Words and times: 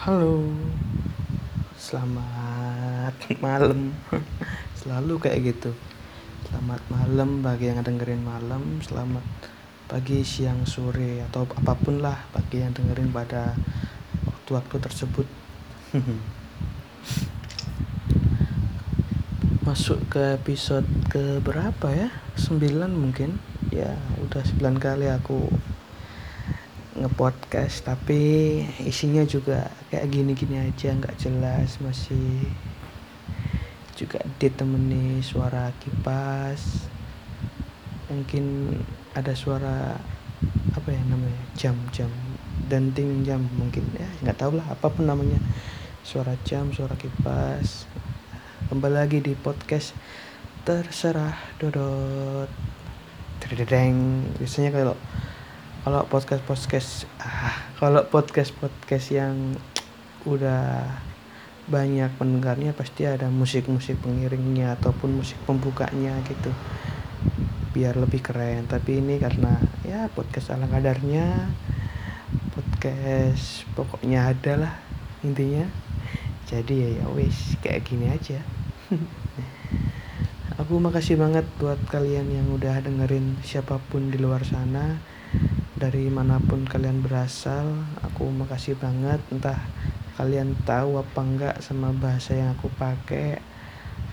Halo, 0.00 0.48
selamat 1.76 3.12
malam. 3.44 3.92
Selalu 4.80 5.20
kayak 5.20 5.52
gitu. 5.52 5.76
Selamat 6.48 6.80
malam 6.88 7.44
bagi 7.44 7.68
yang 7.68 7.84
dengerin 7.84 8.24
malam, 8.24 8.80
selamat 8.80 9.20
pagi, 9.92 10.24
siang, 10.24 10.64
sore, 10.64 11.20
atau 11.28 11.44
apa 11.44 11.76
pun 11.76 12.00
lah 12.00 12.16
bagi 12.32 12.64
yang 12.64 12.72
dengerin 12.72 13.12
pada 13.12 13.52
waktu-waktu 14.24 14.80
tersebut. 14.80 15.28
Masuk 19.68 20.00
ke 20.08 20.40
episode 20.40 20.88
ke 21.12 21.44
berapa 21.44 21.92
ya? 21.92 22.08
9 22.40 22.56
mungkin. 22.88 23.36
Ya, 23.68 24.00
udah 24.24 24.48
9 24.48 24.80
kali 24.80 25.12
aku 25.12 25.52
ngepodcast 27.00 27.88
tapi 27.88 28.60
isinya 28.84 29.24
juga 29.24 29.72
kayak 29.88 30.06
gini-gini 30.12 30.60
aja 30.60 30.92
nggak 30.92 31.16
jelas 31.16 31.80
masih 31.80 32.44
juga 34.00 34.20
ditemani 34.40 35.20
suara 35.20 35.68
kipas. 35.80 36.88
Mungkin 38.08 38.76
ada 39.12 39.36
suara 39.36 40.00
apa 40.72 40.88
ya 40.88 41.02
namanya 41.04 41.36
jam-jam 41.52 42.08
denting 42.72 43.28
jam 43.28 43.44
mungkin 43.60 43.84
ya 43.92 44.08
nggak 44.24 44.40
tahu 44.40 44.56
lah 44.56 44.64
apa 44.72 44.88
pun 44.88 45.04
namanya. 45.04 45.36
Suara 46.00 46.32
jam 46.48 46.72
suara 46.72 46.96
kipas. 46.96 47.84
Kembali 48.72 48.96
lagi 48.96 49.20
di 49.20 49.36
podcast 49.36 49.92
terserah 50.64 51.36
dodot. 51.60 52.48
Terdeng. 53.40 54.28
biasanya 54.36 54.68
kalau 54.68 54.96
kalau 55.80 56.04
podcast 56.04 56.44
podcast 56.44 56.90
ah 57.24 57.56
kalau 57.80 58.04
podcast 58.04 58.52
podcast 58.60 59.06
yang 59.16 59.56
udah 60.28 60.84
banyak 61.72 62.12
pendengarnya 62.20 62.76
pasti 62.76 63.08
ada 63.08 63.32
musik-musik 63.32 63.96
pengiringnya 64.04 64.76
ataupun 64.76 65.22
musik 65.22 65.40
pembukanya 65.48 66.20
gitu. 66.28 66.52
Biar 67.72 67.96
lebih 67.96 68.20
keren. 68.20 68.68
Tapi 68.68 69.00
ini 69.00 69.16
karena 69.16 69.56
ya 69.86 70.12
podcast 70.12 70.52
ala 70.52 70.68
kadarnya 70.68 71.48
podcast 72.52 73.64
pokoknya 73.72 74.36
ada 74.36 74.52
lah 74.68 74.74
intinya. 75.24 75.64
Jadi 76.44 76.74
ya 76.76 76.88
ya 77.00 77.06
wis 77.16 77.56
kayak 77.64 77.88
gini 77.88 78.12
aja. 78.12 78.44
Aku 80.60 80.76
makasih 80.76 81.16
banget 81.16 81.48
buat 81.56 81.80
kalian 81.88 82.28
yang 82.28 82.52
udah 82.52 82.84
dengerin 82.84 83.40
siapa 83.40 83.80
pun 83.88 84.12
di 84.12 84.20
luar 84.20 84.44
sana 84.44 85.00
dari 85.80 86.12
mana 86.12 86.36
pun 86.36 86.68
kalian 86.68 87.00
berasal 87.00 87.72
aku 88.04 88.28
makasih 88.28 88.76
banget. 88.76 89.16
Entah 89.32 89.56
kalian 90.20 90.52
tahu 90.68 91.00
apa 91.00 91.20
enggak 91.24 91.56
sama 91.64 91.88
bahasa 91.96 92.36
yang 92.36 92.52
aku 92.52 92.68
pakai. 92.76 93.40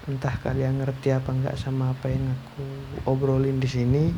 Entah 0.08 0.32
kalian 0.40 0.80
ngerti 0.80 1.12
apa 1.12 1.36
enggak 1.36 1.60
sama 1.60 1.92
apa 1.92 2.08
yang 2.08 2.32
aku 2.32 2.64
obrolin 3.04 3.60
di 3.60 3.68
sini. 3.68 4.16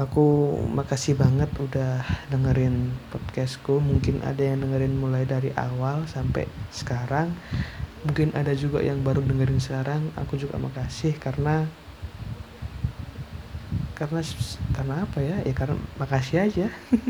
Aku 0.00 0.56
makasih 0.72 1.20
banget 1.20 1.52
udah 1.60 2.00
dengerin 2.32 2.96
podcastku. 3.12 3.84
Mungkin 3.84 4.24
ada 4.24 4.40
yang 4.40 4.64
dengerin 4.64 4.96
mulai 4.96 5.28
dari 5.28 5.52
awal 5.52 6.08
sampai 6.08 6.48
sekarang. 6.72 7.36
Mungkin 8.08 8.32
ada 8.32 8.56
juga 8.56 8.80
yang 8.80 9.04
baru 9.04 9.20
dengerin 9.20 9.60
sekarang. 9.60 10.08
Aku 10.16 10.40
juga 10.40 10.56
makasih 10.56 11.20
karena 11.20 11.68
karena 13.98 14.22
karena 14.78 14.94
apa 15.02 15.18
ya? 15.18 15.36
Ya 15.42 15.52
karena 15.58 15.74
makasih 15.98 16.38
aja. 16.46 16.66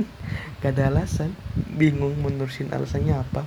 Gak 0.65 0.73
ada 0.73 0.89
alasan. 0.89 1.37
Bingung 1.77 2.17
menurusin 2.25 2.73
alasannya 2.73 3.13
apa. 3.13 3.45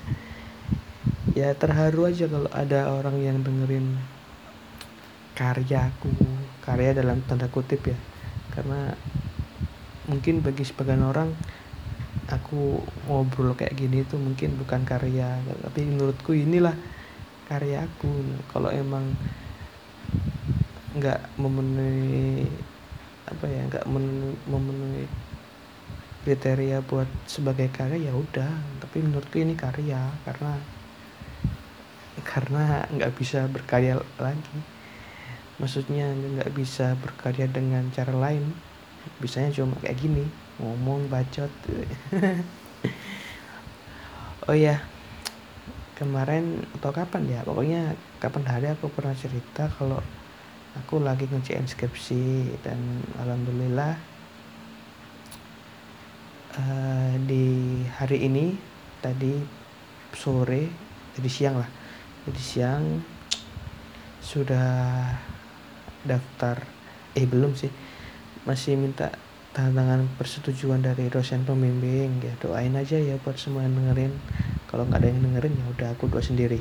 Ya 1.33 1.49
terharu 1.57 2.05
aja 2.05 2.29
kalau 2.29 2.49
ada 2.53 2.93
orang 2.93 3.17
yang 3.17 3.41
dengerin 3.41 3.97
karyaku 5.33 6.13
karya 6.61 6.93
dalam 6.93 7.25
tanda 7.25 7.49
kutip 7.49 7.81
ya. 7.81 7.97
Karena 8.53 8.93
mungkin 10.05 10.45
bagi 10.45 10.61
sebagian 10.61 11.01
orang 11.01 11.33
aku 12.29 12.85
ngobrol 13.09 13.57
kayak 13.57 13.73
gini 13.73 14.05
tuh 14.05 14.21
mungkin 14.21 14.53
bukan 14.61 14.85
karya. 14.85 15.41
Tapi 15.65 15.81
menurutku 15.89 16.37
inilah 16.37 16.77
karyaku 17.49 18.37
kalau 18.53 18.69
emang 18.69 19.17
nggak 20.93 21.19
memenuhi 21.41 22.45
apa 23.31 23.45
ya 23.47 23.61
nggak 23.71 23.85
memenuhi 24.45 25.07
kriteria 26.21 26.85
buat 26.85 27.09
sebagai 27.25 27.71
karya 27.73 28.11
ya 28.11 28.13
udah. 28.13 28.51
Tapi 28.83 28.97
menurutku 29.01 29.41
ini 29.41 29.57
karya 29.57 30.11
karena 30.27 30.53
karena 32.21 32.85
nggak 32.91 33.13
bisa 33.17 33.49
berkarya 33.49 33.97
lagi. 34.19 34.59
Maksudnya 35.57 36.13
nggak 36.13 36.53
bisa 36.53 36.93
berkarya 36.99 37.49
dengan 37.49 37.89
cara 37.95 38.13
lain. 38.13 38.53
Bisanya 39.17 39.49
cuma 39.55 39.73
kayak 39.81 39.97
gini 39.97 40.25
ngomong 40.61 41.09
bacot. 41.09 41.49
Oh 44.49 44.57
ya 44.57 44.81
kemarin 45.93 46.65
atau 46.81 46.89
kapan 46.89 47.29
ya? 47.29 47.45
Pokoknya 47.45 47.93
kapan 48.17 48.43
hari 48.49 48.67
aku 48.73 48.89
pernah 48.89 49.13
cerita 49.13 49.69
kalau 49.77 50.01
aku 50.79 51.03
lagi 51.03 51.27
ngerjain 51.27 51.67
skripsi 51.67 52.55
dan 52.63 52.79
alhamdulillah 53.19 53.97
uh, 56.55 57.13
di 57.27 57.81
hari 57.95 58.27
ini 58.27 58.55
tadi 59.03 59.35
sore 60.15 60.71
jadi 61.19 61.29
siang 61.29 61.55
lah 61.59 61.69
jadi 62.29 62.41
siang 62.41 62.83
sudah 64.21 65.11
daftar 66.07 66.63
eh 67.17 67.27
belum 67.27 67.57
sih 67.57 67.71
masih 68.47 68.79
minta 68.79 69.11
tanda 69.51 69.83
tangan 69.83 70.07
persetujuan 70.15 70.79
dari 70.79 71.11
dosen 71.11 71.43
pembimbing 71.43 72.23
ya 72.23 72.31
doain 72.39 72.71
aja 72.79 72.95
ya 72.95 73.19
buat 73.19 73.35
semua 73.35 73.67
yang 73.67 73.75
dengerin 73.75 74.15
kalau 74.71 74.87
nggak 74.87 75.03
ada 75.03 75.07
yang 75.11 75.19
dengerin 75.19 75.51
ya 75.59 75.65
udah 75.75 75.87
aku 75.91 76.07
doa 76.07 76.23
sendiri. 76.23 76.59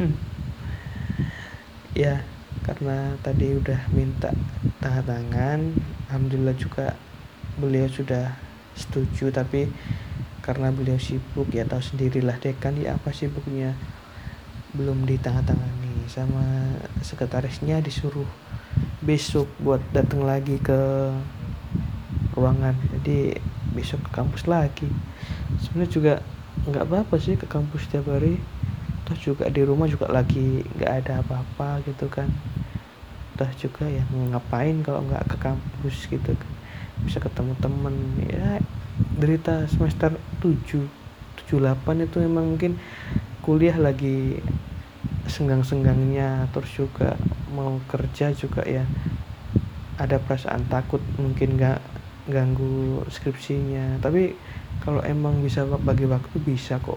Ya 1.92 2.24
karena 2.62 3.18
tadi 3.26 3.58
udah 3.58 3.90
minta 3.90 4.30
tanda 4.78 5.02
tangan 5.02 5.74
alhamdulillah 6.06 6.54
juga 6.54 6.94
beliau 7.58 7.90
sudah 7.90 8.34
setuju. 8.78 9.34
Tapi 9.34 9.68
karena 10.42 10.74
beliau 10.74 10.98
sibuk 10.98 11.50
ya 11.54 11.66
tahu 11.66 11.82
sendirilah 11.82 12.38
dekan 12.38 12.78
ya 12.78 12.96
apa 12.96 13.10
sibuknya? 13.14 13.74
Belum 14.72 15.04
ditandatangani 15.04 16.08
sama 16.08 16.72
sekretarisnya 17.04 17.84
disuruh 17.84 18.28
besok 19.04 19.50
buat 19.60 19.82
datang 19.92 20.24
lagi 20.24 20.56
ke 20.62 21.12
ruangan. 22.32 22.78
Jadi 23.00 23.36
besok 23.76 24.08
ke 24.08 24.10
kampus 24.16 24.48
lagi. 24.48 24.88
Sebenarnya 25.60 25.92
juga 25.92 26.14
nggak 26.62 26.84
apa-apa 26.88 27.16
sih 27.18 27.34
ke 27.34 27.48
kampus 27.48 27.88
setiap 27.88 28.12
hari 28.12 28.38
toh 29.12 29.36
juga 29.36 29.52
di 29.52 29.60
rumah 29.60 29.84
juga 29.84 30.08
lagi 30.08 30.64
nggak 30.64 30.92
ada 31.04 31.20
apa-apa 31.20 31.84
gitu 31.84 32.08
kan. 32.08 32.32
Toh 33.36 33.52
juga 33.60 33.84
ya 33.84 34.00
ngapain 34.08 34.80
kalau 34.80 35.04
nggak 35.04 35.28
ke 35.28 35.36
kampus 35.36 36.08
gitu 36.08 36.32
kan. 36.32 36.52
Bisa 37.04 37.20
ketemu 37.20 37.52
temen 37.60 37.92
ya 38.24 38.56
derita 39.20 39.68
semester 39.68 40.16
7 40.40 40.88
78 41.44 42.08
itu 42.08 42.24
emang 42.24 42.56
mungkin 42.56 42.80
kuliah 43.44 43.76
lagi 43.76 44.40
senggang-senggangnya. 45.28 46.48
Terus 46.56 46.72
juga 46.72 47.12
mau 47.52 47.76
kerja 47.92 48.32
juga 48.32 48.64
ya 48.64 48.88
ada 50.00 50.16
perasaan 50.16 50.72
takut 50.72 51.04
mungkin 51.20 51.60
nggak 51.60 51.84
ganggu 52.32 53.04
skripsinya. 53.12 54.00
Tapi 54.00 54.32
kalau 54.80 55.04
emang 55.04 55.44
bisa 55.44 55.68
bagi 55.68 56.08
waktu 56.08 56.40
bisa 56.40 56.80
kok 56.80 56.96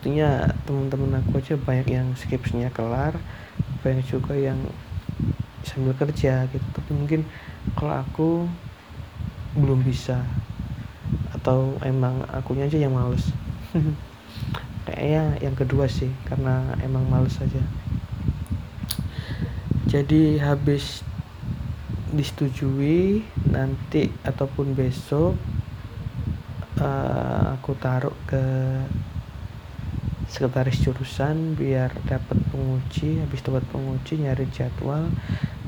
buktinya 0.00 0.48
teman-teman 0.64 1.20
aku 1.20 1.44
aja 1.44 1.60
banyak 1.60 1.92
yang 1.92 2.08
skripsinya 2.16 2.72
kelar 2.72 3.20
banyak 3.84 4.00
juga 4.08 4.32
yang 4.32 4.56
sambil 5.60 5.92
kerja 5.92 6.48
gitu. 6.48 6.64
Tapi 6.72 6.90
mungkin 6.96 7.20
kalau 7.76 8.00
aku 8.00 8.48
belum 9.60 9.84
bisa 9.84 10.24
atau 11.36 11.76
emang 11.84 12.24
akunya 12.32 12.64
aja 12.64 12.80
yang 12.80 12.96
males. 12.96 13.28
Kayaknya 14.88 15.24
yang 15.44 15.52
kedua 15.52 15.84
sih 15.84 16.08
karena 16.24 16.72
emang 16.80 17.04
males 17.04 17.36
aja. 17.36 17.60
Jadi 19.84 20.40
habis 20.40 21.04
disetujui 22.08 23.20
nanti 23.52 24.08
ataupun 24.24 24.72
besok 24.72 25.36
uh, 26.80 27.52
aku 27.52 27.76
taruh 27.76 28.16
ke 28.24 28.40
sekretaris 30.30 30.78
jurusan 30.78 31.58
biar 31.58 31.90
dapat 32.06 32.38
penguji 32.54 33.18
habis 33.18 33.42
dapat 33.42 33.66
penguji 33.74 34.22
nyari 34.22 34.46
jadwal 34.54 35.10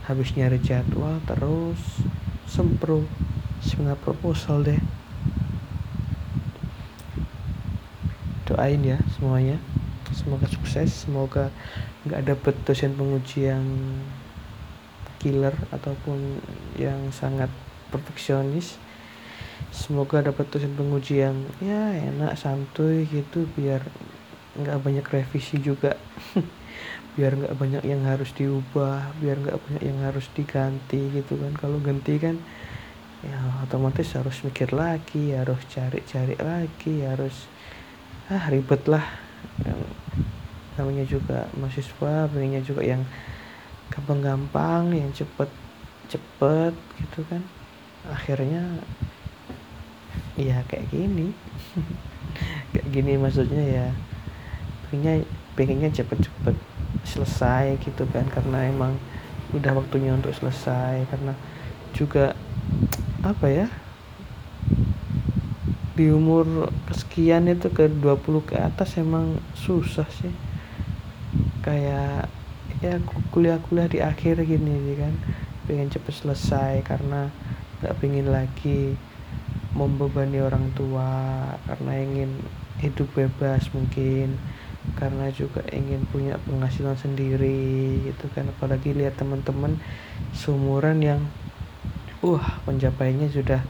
habis 0.07 0.31
nyari 0.39 0.63
jadwal 0.63 1.19
terus 1.27 2.07
sempro 2.47 3.03
seminar 3.59 3.99
proposal 3.99 4.63
deh. 4.63 4.79
Doain 8.47 8.83
ya 8.87 9.03
semuanya 9.19 9.59
semoga 10.15 10.47
sukses 10.47 11.07
semoga 11.07 11.51
nggak 12.07 12.23
dapet 12.31 12.55
dosen 12.63 12.95
penguji 12.95 13.51
yang 13.51 13.67
killer 15.19 15.55
ataupun 15.75 16.39
yang 16.79 17.11
sangat 17.11 17.51
perfeksionis. 17.91 18.79
Semoga 19.75 20.23
dapat 20.23 20.51
dosen 20.53 20.75
penguji 20.79 21.23
yang 21.23 21.39
ya 21.59 21.95
enak 21.99 22.39
santuy 22.39 23.07
gitu 23.11 23.47
biar 23.59 23.83
nggak 24.53 24.79
banyak 24.85 25.07
revisi 25.09 25.57
juga. 25.61 25.97
Biar 27.17 27.37
nggak 27.37 27.57
banyak 27.57 27.85
yang 27.85 28.09
harus 28.09 28.33
diubah 28.33 29.13
biar 29.21 29.37
nggak 29.37 29.61
banyak 29.61 29.83
yang 29.85 30.01
harus 30.01 30.33
diganti 30.33 31.13
gitu 31.13 31.37
kan. 31.37 31.53
Kalau 31.57 31.77
ganti 31.81 32.17
kan 32.17 32.41
ya 33.23 33.39
otomatis 33.63 34.17
harus 34.19 34.43
mikir 34.43 34.75
lagi 34.75 35.31
harus 35.31 35.63
cari-cari 35.71 36.35
lagi 36.41 37.05
harus 37.05 37.45
ah 38.33 38.49
ribet 38.49 38.89
lah. 38.89 39.05
Namanya 40.81 41.05
juga 41.05 41.53
mahasiswa 41.61 42.33
pengennya 42.33 42.65
juga 42.65 42.81
yang 42.81 43.05
gampang-gampang 43.93 44.97
yang 44.97 45.13
cepet 45.13 45.53
cepet 46.09 46.73
gitu 46.97 47.21
kan. 47.29 47.45
Akhirnya 48.09 48.81
ya 50.41 50.65
kayak 50.65 50.89
gini. 50.89 51.33
Kayak 52.73 52.89
gini 52.89 53.21
maksudnya 53.21 53.61
ya 53.61 53.87
pengennya 54.93 55.25
pengennya 55.57 55.89
cepet-cepet 55.89 56.57
selesai 57.09 57.81
gitu 57.81 58.05
kan 58.13 58.29
karena 58.29 58.69
emang 58.69 59.01
udah 59.57 59.73
waktunya 59.81 60.13
untuk 60.13 60.37
selesai 60.37 61.09
karena 61.09 61.33
juga 61.97 62.37
apa 63.25 63.47
ya 63.49 63.67
di 65.93 66.09
umur 66.09 66.73
kesekian 66.89 67.49
itu 67.53 67.69
ke 67.69 67.89
20 67.89 68.49
ke 68.49 68.57
atas 68.57 68.97
emang 68.97 69.37
susah 69.53 70.09
sih. 70.09 70.33
Kayak 71.61 72.33
ya 72.81 72.97
kuliah-kuliah 73.31 73.89
di 73.93 73.99
akhir 74.01 74.43
gini 74.43 74.73
sih 74.73 74.97
kan 74.99 75.15
pengen 75.69 75.93
cepet 75.93 76.15
selesai 76.17 76.83
karena 76.83 77.29
nggak 77.79 77.95
pengen 78.03 78.33
lagi 78.33 78.97
membebani 79.77 80.43
orang 80.43 80.73
tua 80.75 81.45
karena 81.69 81.93
ingin 82.03 82.31
hidup 82.83 83.07
bebas 83.15 83.71
mungkin 83.71 84.41
karena 84.99 85.31
juga 85.31 85.63
ingin 85.71 86.03
punya 86.11 86.39
penghasilan 86.43 86.99
sendiri 86.99 88.03
gitu 88.07 88.27
kan. 88.35 88.51
Apalagi 88.51 88.95
lihat 88.95 89.19
teman-teman 89.19 89.79
seumuran 90.35 90.99
yang 91.03 91.21
wah 92.23 92.63
pencapaiannya 92.67 93.31
sudah 93.31 93.63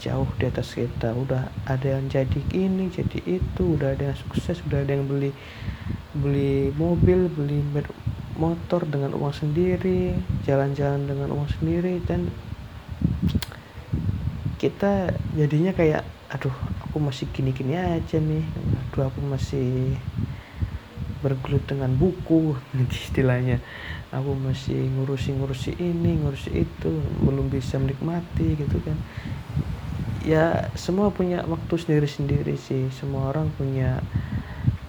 jauh 0.00 0.28
di 0.40 0.44
atas 0.48 0.72
kita. 0.76 1.12
Udah 1.12 1.52
ada 1.68 1.98
yang 1.98 2.08
jadi 2.08 2.40
ini 2.54 2.88
jadi 2.88 3.40
itu 3.40 3.62
udah 3.76 3.92
ada 3.96 4.12
yang 4.12 4.18
sukses 4.18 4.60
udah 4.66 4.84
ada 4.84 4.96
yang 4.96 5.04
beli 5.04 5.32
beli 6.16 6.72
mobil 6.74 7.28
beli 7.28 7.60
motor 8.38 8.86
dengan 8.86 9.12
uang 9.18 9.34
sendiri 9.34 10.14
jalan-jalan 10.46 11.04
dengan 11.10 11.34
uang 11.34 11.50
sendiri 11.58 11.98
dan 12.06 12.30
kita 14.58 15.14
jadinya 15.38 15.70
kayak 15.74 16.02
aduh 16.28 16.54
aku 16.84 17.00
masih 17.00 17.30
gini-gini 17.32 17.78
aja 17.78 18.18
nih. 18.18 18.44
Aduh 18.90 19.08
aku 19.08 19.20
masih 19.22 19.96
bergelut 21.20 21.64
dengan 21.66 21.92
buku 21.94 22.54
istilahnya. 22.90 23.58
Aku 24.08 24.32
masih 24.38 24.88
ngurusi 24.96 25.36
ngurusi 25.36 25.76
ini 25.76 26.16
ngurusi 26.24 26.50
itu 26.64 26.90
belum 27.20 27.52
bisa 27.52 27.76
menikmati 27.76 28.56
gitu 28.56 28.78
kan. 28.80 28.96
Ya 30.24 30.68
semua 30.76 31.12
punya 31.12 31.44
waktu 31.44 31.74
sendiri-sendiri 31.76 32.56
sih. 32.56 32.88
Semua 32.92 33.32
orang 33.32 33.52
punya 33.56 34.00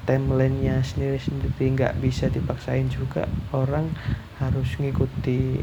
timelinenya 0.07 0.81
sendiri-sendiri. 0.85 1.75
Nggak 1.75 1.99
bisa 1.99 2.31
dipaksain 2.31 2.87
juga. 2.87 3.27
Orang 3.51 3.91
harus 4.39 4.69
ngikuti 4.79 5.59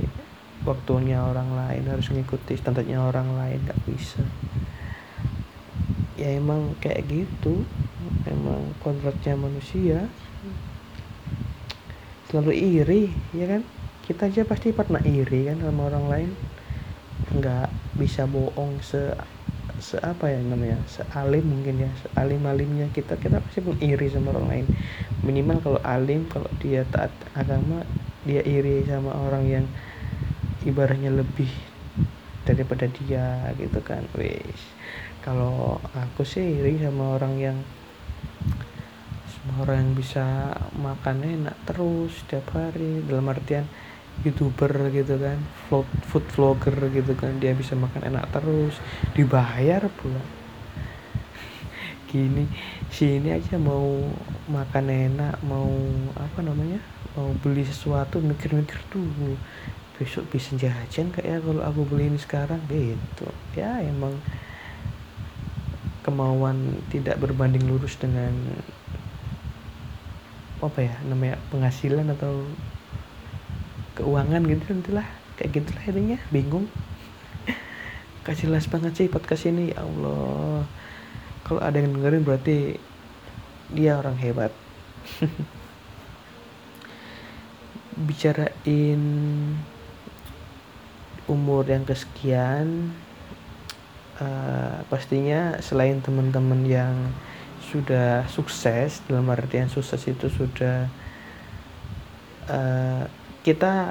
waktunya 0.65 1.23
orang 1.23 1.55
lain 1.55 1.87
harus 1.87 2.11
ngikuti 2.13 2.61
standarnya 2.61 3.01
orang 3.01 3.37
lain. 3.41 3.61
Nggak 3.65 3.83
bisa. 3.89 4.23
Ya 6.21 6.37
emang 6.37 6.77
kayak 6.81 7.09
gitu. 7.09 7.65
Emang 8.29 8.75
kontraknya 8.85 9.35
manusia 9.39 10.09
selalu 12.29 12.53
iri 12.55 13.03
ya 13.35 13.47
kan? 13.47 13.63
Kita 14.07 14.31
aja 14.31 14.47
pasti 14.47 14.71
pernah 14.71 15.03
iri 15.03 15.51
kan 15.51 15.59
sama 15.63 15.91
orang 15.91 16.07
lain. 16.07 16.31
Nggak 17.35 17.69
bisa 17.99 18.27
bohong 18.29 18.79
se 18.83 19.15
se 19.77 20.01
apa 20.01 20.33
ya 20.33 20.41
namanya 20.41 20.81
sealim 20.89 21.45
mungkin 21.53 21.85
ya 21.87 21.91
sealim 22.03 22.43
alimnya 22.47 22.87
kita. 22.95 23.19
Kita 23.19 23.43
pasti 23.43 23.63
pun 23.63 23.77
iri 23.83 24.07
sama 24.11 24.35
orang 24.35 24.47
lain. 24.47 24.67
Minimal 25.27 25.59
kalau 25.63 25.81
alim 25.83 26.27
kalau 26.31 26.51
dia 26.63 26.87
taat 26.87 27.11
agama 27.35 27.83
dia 28.27 28.43
iri 28.43 28.83
sama 28.87 29.15
orang 29.15 29.45
yang 29.47 29.67
ibaratnya 30.67 31.15
lebih 31.15 31.51
daripada 32.47 32.87
dia 32.91 33.55
gitu 33.59 33.83
kan. 33.83 34.07
Wis. 34.15 34.61
Kalau 35.27 35.83
aku 35.95 36.23
sih 36.23 36.63
iri 36.63 36.79
sama 36.79 37.19
orang 37.19 37.35
yang 37.43 37.59
orang 39.61 39.77
yang 39.83 39.93
bisa 39.95 40.53
makan 40.75 41.23
enak 41.23 41.57
terus 41.65 42.13
setiap 42.25 42.55
hari 42.55 43.03
dalam 43.07 43.27
artian 43.31 43.67
youtuber 44.25 44.73
gitu 44.91 45.21
kan 45.21 45.37
food, 45.69 45.89
food 46.09 46.25
vlogger 46.33 46.77
gitu 46.89 47.13
kan 47.13 47.37
dia 47.37 47.53
bisa 47.53 47.77
makan 47.77 48.09
enak 48.09 48.25
terus 48.33 48.81
dibayar 49.13 49.85
pula. 50.01 50.21
Gini 52.11 52.49
sini 52.89 53.35
aja 53.35 53.61
mau 53.61 54.01
makan 54.49 54.87
enak 54.89 55.37
mau 55.45 55.69
apa 56.17 56.41
namanya 56.41 56.81
mau 57.17 57.33
beli 57.45 57.65
sesuatu 57.65 58.21
mikir-mikir 58.21 58.77
tuh 58.89 59.05
besok 59.97 60.29
bisa 60.29 60.53
jajan 60.61 61.09
kayak 61.09 61.25
ya 61.25 61.37
kalau 61.41 61.63
aku 61.65 61.81
beli 61.89 62.13
ini 62.13 62.21
sekarang? 62.21 62.61
Gitu. 62.69 63.27
Ya 63.57 63.81
emang 63.81 64.17
kemauan 66.05 66.87
tidak 66.93 67.19
berbanding 67.19 67.67
lurus 67.67 67.99
dengan 67.99 68.31
apa 70.61 70.89
ya 70.89 70.95
namanya 71.05 71.37
penghasilan 71.53 72.09
atau 72.17 72.45
keuangan 73.97 74.45
gitu 74.45 74.65
nantilah. 74.73 75.09
Kayak 75.37 75.51
gitulah 75.61 75.85
intinya 75.89 76.19
bingung. 76.33 76.67
Gak 78.25 78.41
jelas 78.41 78.65
banget 78.69 78.93
sih 78.97 79.09
podcast 79.13 79.49
ini 79.49 79.73
ya 79.73 79.85
Allah. 79.85 80.65
Kalau 81.45 81.61
ada 81.61 81.79
yang 81.79 81.95
dengerin 81.97 82.25
berarti 82.25 82.81
dia 83.71 84.01
orang 84.01 84.17
hebat. 84.17 84.53
Bicarain 88.07 89.03
umur 91.27 91.67
yang 91.67 91.83
kesekian 91.83 92.95
uh, 94.23 94.87
pastinya 94.87 95.59
selain 95.59 95.99
teman-teman 95.99 96.63
yang 96.63 96.95
sudah 97.67 98.25
sukses 98.31 99.03
dalam 99.11 99.27
artian 99.27 99.67
sukses 99.67 99.99
itu 100.07 100.31
sudah 100.31 100.87
uh, 102.47 103.05
kita 103.43 103.91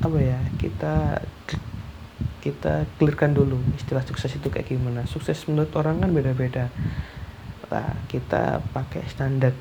apa 0.00 0.18
ya 0.20 0.40
kita 0.56 1.20
kita 2.40 2.88
clearkan 2.96 3.36
dulu 3.36 3.60
istilah 3.76 4.00
sukses 4.00 4.32
itu 4.32 4.48
kayak 4.48 4.72
gimana. 4.72 5.04
Sukses 5.04 5.36
menurut 5.44 5.72
orang 5.76 6.00
kan 6.00 6.10
beda-beda. 6.16 6.72
Lah 7.68 7.92
kita 8.08 8.64
pakai 8.72 9.04
standar 9.12 9.52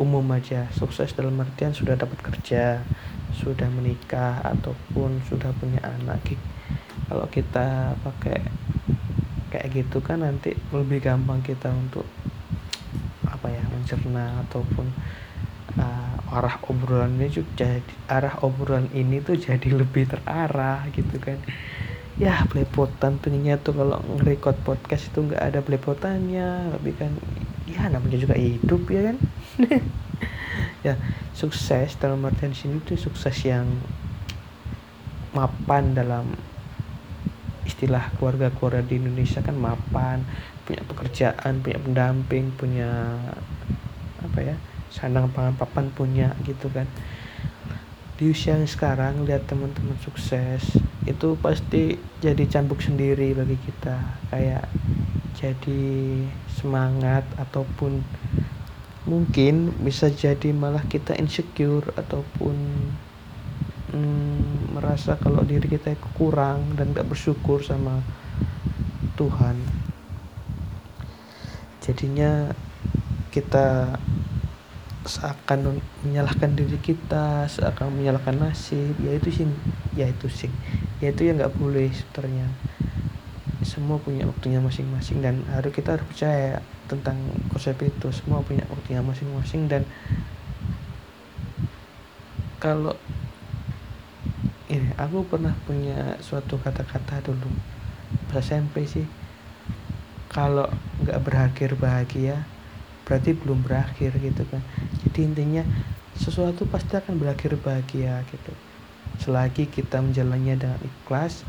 umum 0.00 0.24
aja. 0.32 0.64
Sukses 0.72 1.12
dalam 1.12 1.36
artian 1.36 1.76
sudah 1.76 1.94
dapat 1.94 2.18
kerja 2.24 2.80
sudah 3.32 3.68
menikah 3.68 4.40
ataupun 4.44 5.20
sudah 5.28 5.52
punya 5.60 5.80
anak. 5.84 6.36
Kalau 7.08 7.28
kita 7.28 7.96
pakai 8.00 8.40
kayak 9.52 9.68
gitu 9.68 10.00
kan 10.00 10.24
nanti 10.24 10.56
lebih 10.72 11.04
gampang 11.04 11.44
kita 11.44 11.68
untuk 11.68 12.08
mencerna 13.82 14.46
ataupun 14.46 14.86
uh, 15.76 16.14
arah 16.32 16.56
obrolan 16.70 17.18
ini 17.18 17.28
jadi 17.58 17.82
arah 18.06 18.38
obrolan 18.46 18.86
ini 18.94 19.18
tuh 19.20 19.34
jadi 19.34 19.68
lebih 19.74 20.06
terarah 20.08 20.86
gitu 20.94 21.18
kan. 21.18 21.42
Ya 22.20 22.46
belepotan 22.46 23.18
tentunya 23.18 23.58
tuh 23.58 23.74
kalau 23.74 23.98
nge-record 24.14 24.54
podcast 24.62 25.10
itu 25.10 25.26
nggak 25.26 25.42
ada 25.42 25.58
belepotannya 25.64 26.70
tapi 26.78 26.90
kan 26.94 27.10
ya 27.66 27.90
namanya 27.90 28.18
juga 28.22 28.38
hidup 28.38 28.86
ya 28.88 29.12
kan. 29.12 29.16
Ya 30.82 30.98
sukses 31.32 31.94
dalam 31.96 32.26
artian 32.26 32.52
sini 32.52 32.82
tuh 32.82 32.98
sukses 32.98 33.38
yang 33.46 33.64
mapan 35.32 35.94
dalam 35.96 36.26
istilah 37.62 38.10
keluarga-keluarga 38.18 38.82
di 38.82 38.98
Indonesia 38.98 39.40
kan 39.40 39.54
mapan 39.54 40.26
punya 40.66 40.82
pekerjaan 40.86 41.62
punya 41.62 41.78
pendamping 41.78 42.50
punya 42.58 42.90
apa 44.32 44.40
ya 44.40 44.56
sandang 44.88 45.28
pangan 45.28 45.52
papan 45.60 45.92
punya 45.92 46.32
gitu 46.48 46.72
kan. 46.72 46.88
Di 48.16 48.32
usia 48.32 48.56
yang 48.56 48.64
sekarang 48.64 49.28
lihat 49.28 49.44
teman-teman 49.44 49.96
sukses 50.00 50.64
itu 51.04 51.36
pasti 51.40 52.00
jadi 52.24 52.44
cambuk 52.48 52.80
sendiri 52.80 53.36
bagi 53.36 53.60
kita. 53.60 54.00
Kayak 54.32 54.72
jadi 55.36 55.84
semangat 56.48 57.28
ataupun 57.36 58.00
mungkin 59.04 59.74
bisa 59.82 60.08
jadi 60.08 60.54
malah 60.54 60.84
kita 60.86 61.18
insecure 61.18 61.90
ataupun 61.98 62.54
hmm, 63.90 64.76
merasa 64.78 65.18
kalau 65.18 65.42
diri 65.42 65.66
kita 65.66 65.98
kurang 66.14 66.78
dan 66.78 66.94
gak 66.94 67.10
bersyukur 67.10 67.64
sama 67.64 67.98
Tuhan. 69.18 69.58
Jadinya 71.82 72.54
kita 73.34 73.98
seakan 75.02 75.82
menyalahkan 76.06 76.54
diri 76.54 76.78
kita 76.78 77.50
seakan 77.50 77.90
menyalahkan 77.90 78.38
nasib 78.38 78.94
ya 79.02 79.18
itu 79.18 79.28
sih 79.34 79.46
ya 79.98 80.06
itu 80.06 80.26
sih. 80.30 80.52
Ya 81.02 81.10
itu 81.10 81.26
yang 81.26 81.42
nggak 81.42 81.54
boleh 81.58 81.90
sebenarnya. 81.90 82.46
Semua 83.62 83.98
punya 83.98 84.26
waktunya 84.26 84.58
masing-masing 84.58 85.22
dan 85.22 85.42
harus 85.50 85.70
kita 85.74 85.98
harus 85.98 86.06
percaya 86.06 86.62
tentang 86.86 87.18
konsep 87.50 87.74
itu. 87.82 88.10
Semua 88.14 88.42
punya 88.42 88.62
waktunya 88.70 89.02
masing-masing 89.02 89.66
dan 89.66 89.82
kalau 92.62 92.94
ini 94.70 94.94
aku 94.94 95.26
pernah 95.26 95.52
punya 95.66 96.16
suatu 96.22 96.58
kata-kata 96.62 97.26
dulu. 97.26 97.50
Pas 98.30 98.38
SMP 98.38 98.86
sih 98.86 99.06
kalau 100.32 100.64
nggak 101.04 101.20
berakhir 101.20 101.76
bahagia 101.76 102.46
berarti 103.06 103.34
belum 103.34 103.66
berakhir 103.66 104.14
gitu 104.18 104.42
kan. 104.48 104.62
Jadi 105.06 105.20
intinya 105.26 105.62
sesuatu 106.16 106.68
pasti 106.68 106.94
akan 106.94 107.18
berakhir 107.18 107.56
bahagia 107.58 108.22
gitu. 108.30 108.52
Selagi 109.20 109.68
kita 109.68 110.02
menjalannya 110.02 110.58
dengan 110.58 110.80
ikhlas 110.82 111.42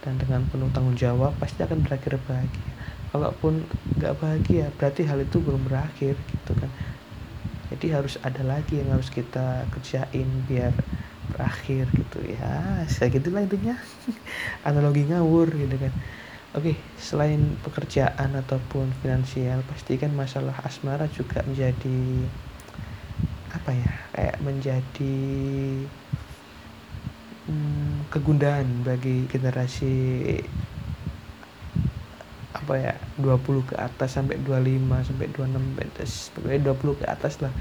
dan 0.00 0.16
dengan 0.16 0.46
penuh 0.48 0.70
tanggung 0.72 0.96
jawab 0.96 1.36
pasti 1.38 1.62
akan 1.62 1.84
berakhir 1.84 2.18
bahagia. 2.24 2.72
Kalaupun 3.10 3.66
nggak 3.98 4.14
bahagia 4.22 4.70
berarti 4.78 5.02
hal 5.06 5.18
itu 5.22 5.42
belum 5.42 5.66
berakhir 5.66 6.14
gitu 6.14 6.52
kan. 6.58 6.70
Jadi 7.70 7.86
harus 7.94 8.18
ada 8.26 8.42
lagi 8.42 8.82
yang 8.82 8.90
harus 8.90 9.10
kita 9.14 9.62
kerjain 9.70 10.28
biar 10.50 10.74
berakhir 11.30 11.86
gitu 11.94 12.18
ya. 12.34 12.82
Saya 12.90 13.14
gitulah 13.14 13.46
intinya. 13.46 13.78
Analogi 14.66 15.06
ngawur 15.06 15.54
gitu 15.54 15.78
kan 15.78 15.94
Oke, 16.50 16.72
selain 16.98 17.62
pekerjaan 17.62 18.34
ataupun 18.34 18.90
finansial, 18.98 19.62
pastikan 19.70 20.10
masalah 20.10 20.58
asmara 20.66 21.06
juga 21.06 21.46
menjadi 21.46 21.98
apa 23.54 23.70
ya? 23.70 23.90
Kayak 24.14 24.36
menjadi 24.42 25.14
hmm, 27.46 28.10
kegundahan 28.10 28.82
bagi 28.82 29.30
generasi 29.30 29.94
apa 32.50 32.74
ya 32.82 32.94
20 33.14 33.62
ke 33.62 33.74
atas 33.78 34.18
sampai 34.18 34.36
25 34.42 35.06
sampai 35.06 35.26
26 35.30 36.34
pokoknya 36.34 36.60
20 36.66 36.98
ke 37.00 37.06
atas 37.06 37.38
lah 37.38 37.54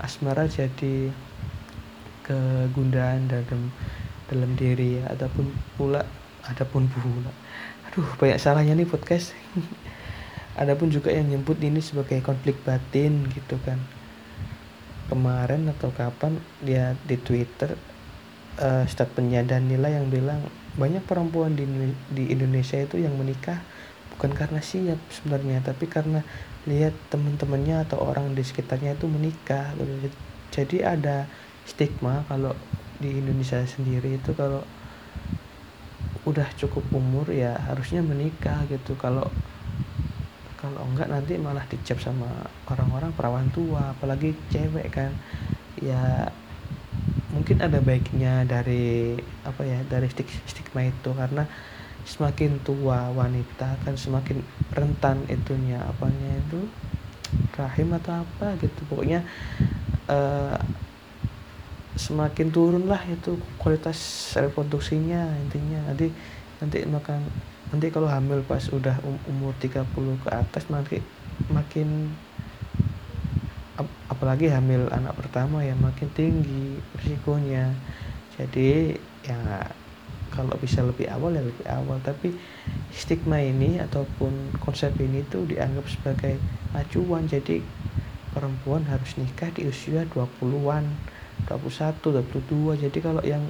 asmara 0.00 0.48
jadi 0.48 1.12
kegundahan 2.24 3.28
dalam 3.28 3.62
dalam 4.30 4.50
diri 4.56 5.02
ya 5.02 5.12
ataupun 5.12 5.46
pula 5.76 6.00
adapun 6.48 6.88
pula 6.88 7.32
aduh 7.90 8.06
banyak 8.22 8.38
salahnya 8.38 8.78
nih 8.78 8.86
podcast. 8.86 9.34
Adapun 10.62 10.94
juga 10.94 11.10
yang 11.10 11.26
nyebut 11.26 11.58
ini 11.58 11.82
sebagai 11.82 12.22
konflik 12.22 12.54
batin 12.62 13.26
gitu 13.34 13.58
kan. 13.66 13.82
Kemarin 15.10 15.66
atau 15.74 15.90
kapan 15.90 16.38
dia 16.62 16.94
di 17.02 17.18
Twitter 17.18 17.74
uh, 18.62 18.86
statementnya 18.86 19.42
Danila 19.42 19.90
yang 19.90 20.06
bilang 20.06 20.38
banyak 20.78 21.02
perempuan 21.02 21.58
di 21.58 21.66
di 22.14 22.30
Indonesia 22.30 22.78
itu 22.78 23.02
yang 23.02 23.18
menikah 23.18 23.58
bukan 24.14 24.30
karena 24.38 24.62
siap 24.62 25.02
sebenarnya 25.10 25.58
tapi 25.66 25.90
karena 25.90 26.22
lihat 26.70 26.94
teman-temannya 27.10 27.90
atau 27.90 28.06
orang 28.06 28.38
di 28.38 28.46
sekitarnya 28.46 28.94
itu 28.94 29.10
menikah. 29.10 29.74
Jadi 30.54 30.86
ada 30.86 31.26
stigma 31.66 32.22
kalau 32.30 32.54
di 33.02 33.18
Indonesia 33.18 33.58
sendiri 33.66 34.22
itu 34.22 34.30
kalau 34.38 34.62
udah 36.28 36.48
cukup 36.60 36.84
umur 36.92 37.32
ya 37.32 37.56
harusnya 37.64 38.04
menikah 38.04 38.60
gitu. 38.68 38.92
Kalau 39.00 39.24
kalau 40.60 40.84
enggak 40.92 41.08
nanti 41.08 41.40
malah 41.40 41.64
dicap 41.72 41.96
sama 42.04 42.28
orang-orang 42.68 43.08
perawan 43.16 43.48
tua 43.48 43.96
apalagi 43.96 44.36
cewek 44.52 44.92
kan. 44.92 45.12
Ya 45.80 46.28
mungkin 47.32 47.62
ada 47.64 47.80
baiknya 47.80 48.44
dari 48.44 49.16
apa 49.46 49.62
ya 49.64 49.80
dari 49.88 50.12
stigma 50.44 50.84
itu. 50.84 51.10
Karena 51.16 51.48
semakin 52.04 52.60
tua 52.64 53.08
wanita 53.12 53.80
kan 53.84 53.96
semakin 53.96 54.40
rentan 54.76 55.24
itunya 55.28 55.80
apanya 55.84 56.36
itu 56.36 56.68
rahim 57.56 57.96
atau 57.96 58.20
apa 58.20 58.60
gitu. 58.60 58.80
Pokoknya 58.92 59.24
uh, 60.12 60.60
semakin 62.00 62.48
turun 62.48 62.88
lah 62.88 63.04
itu 63.04 63.36
kualitas 63.60 64.32
reproduksinya 64.40 65.36
intinya. 65.44 65.92
Nanti 65.92 66.08
nanti 66.56 66.78
makan 66.88 67.20
nanti 67.70 67.86
kalau 67.92 68.08
hamil 68.08 68.40
pas 68.48 68.64
udah 68.72 68.96
um, 69.04 69.16
umur 69.28 69.52
30 69.60 69.84
ke 70.24 70.28
atas 70.32 70.64
makin 70.72 71.04
makin 71.52 72.10
ap, 73.76 73.86
apalagi 74.08 74.48
hamil 74.48 74.88
anak 74.88 75.12
pertama 75.20 75.60
ya 75.60 75.76
makin 75.76 76.08
tinggi 76.16 76.80
risikonya. 76.96 77.76
Jadi 78.40 78.96
ya 79.28 79.68
kalau 80.32 80.56
bisa 80.56 80.80
lebih 80.80 81.04
awal 81.12 81.36
ya 81.36 81.44
lebih 81.44 81.66
awal. 81.68 82.00
Tapi 82.00 82.32
stigma 82.88 83.44
ini 83.44 83.76
ataupun 83.76 84.56
konsep 84.64 84.96
ini 84.96 85.20
tuh 85.28 85.44
dianggap 85.44 85.84
sebagai 85.84 86.40
acuan. 86.72 87.28
Jadi 87.28 87.60
perempuan 88.32 88.86
harus 88.88 89.18
nikah 89.18 89.52
di 89.52 89.66
usia 89.68 90.06
20-an 90.08 90.86
21 91.50 91.98
22 91.98 92.86
jadi 92.86 92.98
kalau 93.02 93.22
yang 93.26 93.42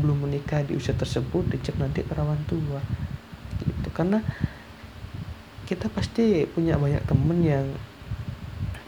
belum 0.00 0.24
menikah 0.26 0.64
di 0.64 0.78
usia 0.78 0.96
tersebut 0.96 1.44
dicek 1.52 1.76
nanti 1.76 2.00
perawan 2.00 2.40
tua. 2.48 2.80
Gitu. 3.60 3.88
Karena 3.92 4.24
kita 5.68 5.92
pasti 5.92 6.48
punya 6.48 6.80
banyak 6.80 7.04
temen 7.04 7.44
yang 7.44 7.66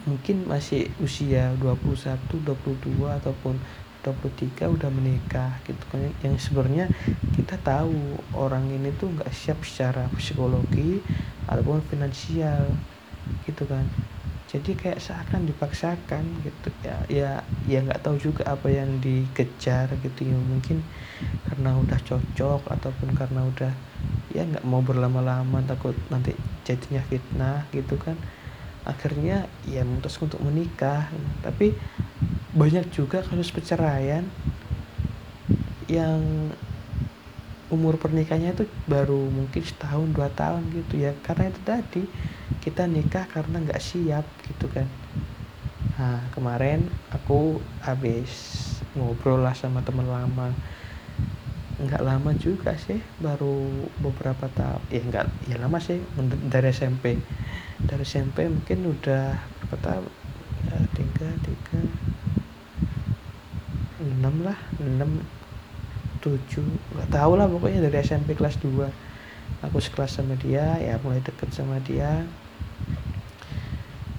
mungkin 0.09 0.49
masih 0.49 0.91
usia 0.99 1.55
21, 1.61 2.19
22 2.43 3.07
ataupun 3.23 3.55
23 4.03 4.67
udah 4.67 4.91
menikah 4.91 5.63
gitu 5.69 5.85
kan. 5.93 6.01
Yang 6.25 6.51
sebenarnya 6.51 6.91
kita 7.39 7.61
tahu 7.63 8.19
orang 8.35 8.67
ini 8.73 8.91
tuh 8.99 9.13
nggak 9.15 9.31
siap 9.31 9.63
secara 9.63 10.11
psikologi 10.19 10.99
ataupun 11.47 11.85
finansial 11.87 12.67
gitu 13.47 13.63
kan 13.71 13.87
jadi 14.53 14.77
kayak 14.77 15.01
seakan 15.01 15.49
dipaksakan 15.49 16.45
gitu. 16.45 16.69
Ya 16.85 16.97
ya 17.09 17.31
ya 17.65 17.81
nggak 17.81 18.05
tahu 18.05 18.21
juga 18.21 18.45
apa 18.53 18.69
yang 18.69 19.01
dikejar 19.01 19.89
gitu 20.05 20.29
ya. 20.29 20.37
Mungkin 20.37 20.85
karena 21.49 21.73
udah 21.81 21.97
cocok 22.05 22.69
ataupun 22.69 23.17
karena 23.17 23.49
udah 23.49 23.73
ya 24.37 24.45
nggak 24.45 24.69
mau 24.69 24.85
berlama-lama 24.85 25.65
takut 25.65 25.97
nanti 26.13 26.37
jadinya 26.69 27.01
fitnah 27.09 27.65
gitu 27.73 27.97
kan. 27.97 28.21
Akhirnya 28.85 29.49
ya 29.65 29.89
memutuskan 29.89 30.29
untuk 30.29 30.45
menikah. 30.45 31.09
Tapi 31.41 31.73
banyak 32.53 32.93
juga 32.93 33.25
kasus 33.25 33.49
perceraian 33.57 34.29
yang 35.89 36.21
umur 37.73 37.97
pernikahannya 37.97 38.53
itu 38.53 38.69
baru 38.85 39.17
mungkin 39.33 39.65
setahun 39.65 40.13
dua 40.13 40.29
tahun 40.29 40.69
gitu 40.77 41.01
ya. 41.01 41.17
Karena 41.25 41.49
itu 41.49 41.61
tadi 41.65 42.03
kita 42.61 42.85
nikah 42.85 43.25
karena 43.33 43.65
nggak 43.65 43.81
siap 43.81 44.29
gitu 44.45 44.69
kan. 44.69 44.85
Nah 45.97 46.21
kemarin 46.37 46.85
aku 47.09 47.57
habis 47.81 48.31
ngobrol 48.93 49.41
lah 49.41 49.57
sama 49.57 49.81
teman 49.81 50.05
lama. 50.05 50.53
Nggak 51.81 52.05
lama 52.05 52.31
juga 52.37 52.77
sih 52.77 53.01
baru 53.19 53.89
beberapa 54.05 54.47
tahun. 54.53 54.83
Ya 54.93 55.03
nggak 55.09 55.27
ya 55.49 55.57
lama 55.57 55.81
sih 55.81 55.99
dari 56.53 56.71
SMP 56.71 57.17
dari 57.83 58.05
SMP 58.05 58.47
mungkin 58.53 58.93
udah 58.93 59.41
berapa 59.65 59.77
tahun? 59.81 60.13
Tiga 60.93 61.29
tiga 61.41 61.81
enam 64.03 64.35
lah 64.43 64.59
enam 64.83 65.23
tujuh 66.23 66.65
nggak 66.95 67.11
tahu 67.11 67.35
lah 67.35 67.51
pokoknya 67.51 67.91
dari 67.91 67.99
SMP 68.01 68.39
kelas 68.39 68.57
2 68.63 69.13
aku 69.63 69.79
sekelas 69.79 70.19
sama 70.19 70.35
dia 70.41 70.81
ya 70.83 70.99
mulai 71.05 71.23
deket 71.23 71.55
sama 71.55 71.79
dia. 71.85 72.27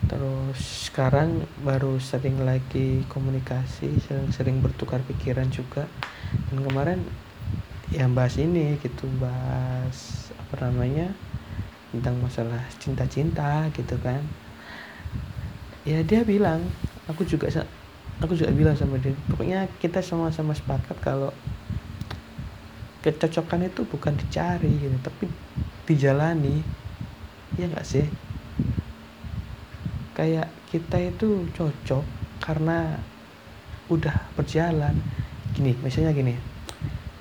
Terus 0.07 0.91
sekarang 0.91 1.43
baru 1.65 1.98
sering 1.98 2.38
lagi 2.45 3.01
komunikasi 3.10 3.98
sering-sering 4.07 4.62
bertukar 4.62 5.03
pikiran 5.03 5.50
juga. 5.50 5.89
Dan 6.51 6.63
kemarin 6.63 7.00
ya 7.91 8.07
bahas 8.07 8.39
ini 8.39 8.79
gitu 8.79 9.10
bahas 9.19 10.29
apa 10.38 10.69
namanya 10.69 11.12
tentang 11.91 12.17
masalah 12.24 12.62
cinta-cinta 12.79 13.67
gitu 13.75 14.00
kan. 14.00 14.24
Ya 15.83 16.00
dia 16.05 16.24
bilang 16.24 16.63
aku 17.12 17.27
juga 17.27 17.51
aku 18.24 18.38
juga 18.39 18.55
bilang 18.55 18.77
sama 18.79 18.95
dia 19.01 19.12
pokoknya 19.27 19.67
kita 19.83 20.00
sama-sama 20.00 20.55
sepakat 20.55 20.95
kalau 21.03 21.36
kecocokan 23.03 23.67
itu 23.67 23.83
bukan 23.83 24.15
dicari 24.15 24.72
gitu 24.79 24.98
tapi 25.03 25.27
dijalani. 25.83 26.63
Ya 27.60 27.67
nggak 27.69 27.86
sih? 27.86 28.07
Kayak 30.15 30.50
kita 30.72 30.98
itu 31.03 31.45
cocok 31.51 32.05
karena 32.39 32.98
udah 33.91 34.15
berjalan. 34.39 34.95
Gini 35.53 35.75
misalnya 35.83 36.15
gini 36.15 36.33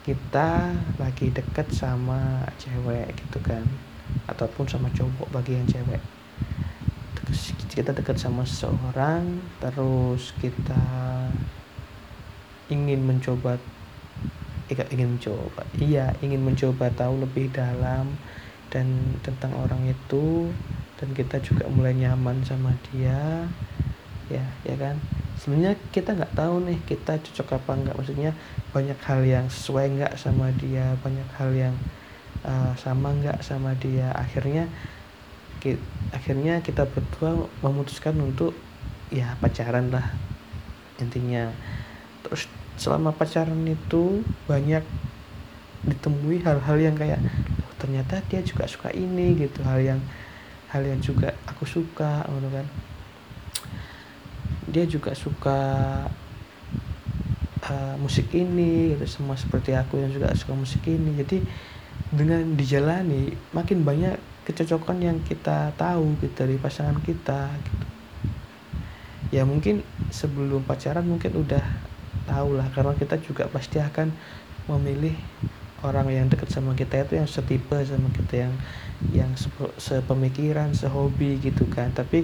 kita 0.02 0.74
lagi 0.98 1.30
deket 1.30 1.70
sama 1.70 2.42
cewek 2.58 3.14
gitu 3.14 3.38
kan 3.38 3.62
ataupun 4.26 4.66
sama 4.66 4.90
cowok 4.90 5.30
bagi 5.30 5.54
yang 5.54 5.66
cewek. 5.70 6.02
Terus 7.18 7.54
kita 7.70 7.94
dekat 7.94 8.18
sama 8.18 8.42
seseorang 8.42 9.38
terus 9.62 10.34
kita 10.42 10.82
ingin 12.66 13.06
mencoba 13.06 13.62
ingin 14.92 15.18
mencoba. 15.18 15.62
Iya 15.76 16.16
ingin 16.24 16.40
mencoba 16.40 16.88
tahu 16.92 17.20
lebih 17.20 17.52
dalam 17.52 18.16
dan 18.72 18.88
tentang 19.20 19.52
orang 19.56 19.84
itu. 19.88 20.48
Dan 20.96 21.12
kita 21.18 21.42
juga 21.42 21.66
mulai 21.66 21.98
nyaman 21.98 22.46
sama 22.46 22.72
dia. 22.88 23.44
Ya 24.30 24.44
ya 24.64 24.76
kan? 24.78 24.96
Sebenarnya 25.36 25.74
kita 25.90 26.14
nggak 26.14 26.38
tahu 26.38 26.62
nih 26.64 26.78
kita 26.86 27.18
cocok 27.18 27.58
apa 27.60 27.70
nggak. 27.76 27.96
Maksudnya 27.98 28.30
banyak 28.72 28.98
hal 29.04 29.20
yang 29.26 29.46
sesuai 29.50 29.86
nggak 29.98 30.14
sama 30.16 30.48
dia 30.56 30.96
banyak 31.02 31.28
hal 31.36 31.50
yang 31.52 31.74
uh, 32.46 32.72
sama 32.78 33.12
nggak 33.18 33.42
sama 33.44 33.74
dia. 33.76 34.14
Akhirnya 34.14 34.70
kita, 35.60 35.82
akhirnya 36.14 36.62
kita 36.62 36.86
berdua 36.86 37.50
memutuskan 37.60 38.14
untuk 38.22 38.54
ya 39.10 39.36
pacaran 39.42 39.90
lah. 39.90 40.06
Intinya. 41.02 41.50
Terus 42.22 42.46
selama 42.76 43.12
pacaran 43.12 43.62
itu 43.68 44.24
banyak 44.48 44.84
ditemui 45.82 46.42
hal-hal 46.46 46.78
yang 46.78 46.94
kayak 46.94 47.18
oh, 47.66 47.74
ternyata 47.78 48.22
dia 48.30 48.40
juga 48.42 48.64
suka 48.70 48.94
ini 48.94 49.34
gitu. 49.36 49.62
Hal 49.66 49.82
yang 49.82 50.00
hal 50.70 50.82
yang 50.86 51.00
juga 51.02 51.34
aku 51.44 51.66
suka 51.66 52.22
gitu 52.26 52.48
kan. 52.48 52.66
Dia 54.72 54.84
juga 54.86 55.12
suka 55.12 55.60
uh, 57.66 57.94
musik 57.98 58.30
ini 58.32 58.94
gitu. 58.94 59.04
Sama 59.10 59.34
seperti 59.34 59.74
aku 59.74 59.98
yang 59.98 60.14
juga 60.14 60.30
suka 60.38 60.54
musik 60.54 60.86
ini. 60.86 61.18
Jadi 61.18 61.42
dengan 62.12 62.44
dijalani 62.56 63.32
makin 63.56 63.82
banyak 63.82 64.16
kecocokan 64.42 64.98
yang 64.98 65.18
kita 65.22 65.70
tahu 65.78 66.18
gitu 66.18 66.34
dari 66.46 66.58
pasangan 66.58 66.98
kita 67.02 67.50
gitu. 67.62 67.86
Ya 69.32 69.48
mungkin 69.48 69.80
sebelum 70.12 70.60
pacaran 70.68 71.08
mungkin 71.08 71.32
udah 71.32 71.64
tahu 72.26 72.58
lah 72.58 72.68
karena 72.74 72.94
kita 72.96 73.18
juga 73.22 73.48
pasti 73.50 73.82
akan 73.82 74.12
memilih 74.70 75.14
orang 75.82 76.06
yang 76.14 76.26
dekat 76.30 76.46
sama 76.50 76.78
kita 76.78 77.02
itu 77.02 77.18
yang 77.18 77.26
setipe 77.26 77.74
sama 77.82 78.08
kita 78.14 78.46
yang 78.46 78.54
yang 79.10 79.30
sepemikiran 79.78 80.70
sehobi 80.70 81.42
gitu 81.42 81.66
kan. 81.66 81.90
Tapi 81.90 82.22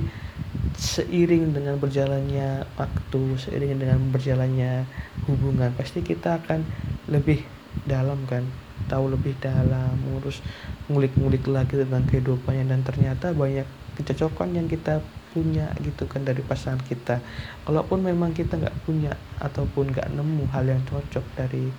seiring 0.79 1.59
dengan 1.59 1.75
berjalannya 1.83 2.63
waktu 2.79 3.23
seiring 3.35 3.83
dengan 3.83 3.99
berjalannya 4.15 4.87
hubungan 5.27 5.75
pasti 5.75 6.07
kita 6.07 6.39
akan 6.39 6.63
lebih 7.11 7.43
dalam 7.85 8.23
kan. 8.31 8.47
Tahu 8.87 9.11
lebih 9.11 9.35
dalam 9.43 9.99
ngurus 10.07 10.39
ngulik-ngulik 10.87 11.43
lagi 11.51 11.83
tentang 11.83 12.07
kehidupannya. 12.07 12.71
Dan 12.71 12.81
ternyata 12.87 13.35
banyak 13.35 13.67
kecocokan 13.99 14.55
yang 14.55 14.71
kita 14.71 15.03
punya 15.39 15.71
gitu 15.79 16.11
kan 16.11 16.27
dari 16.27 16.43
pasangan 16.43 16.83
kita. 16.83 17.23
Kalaupun 17.63 18.03
memang 18.03 18.35
kita 18.35 18.59
nggak 18.59 18.75
punya 18.83 19.15
ataupun 19.39 19.95
nggak 19.95 20.11
nemu 20.11 20.51
hal 20.51 20.67
yang 20.67 20.83
cocok 20.91 21.23
dari 21.39 21.71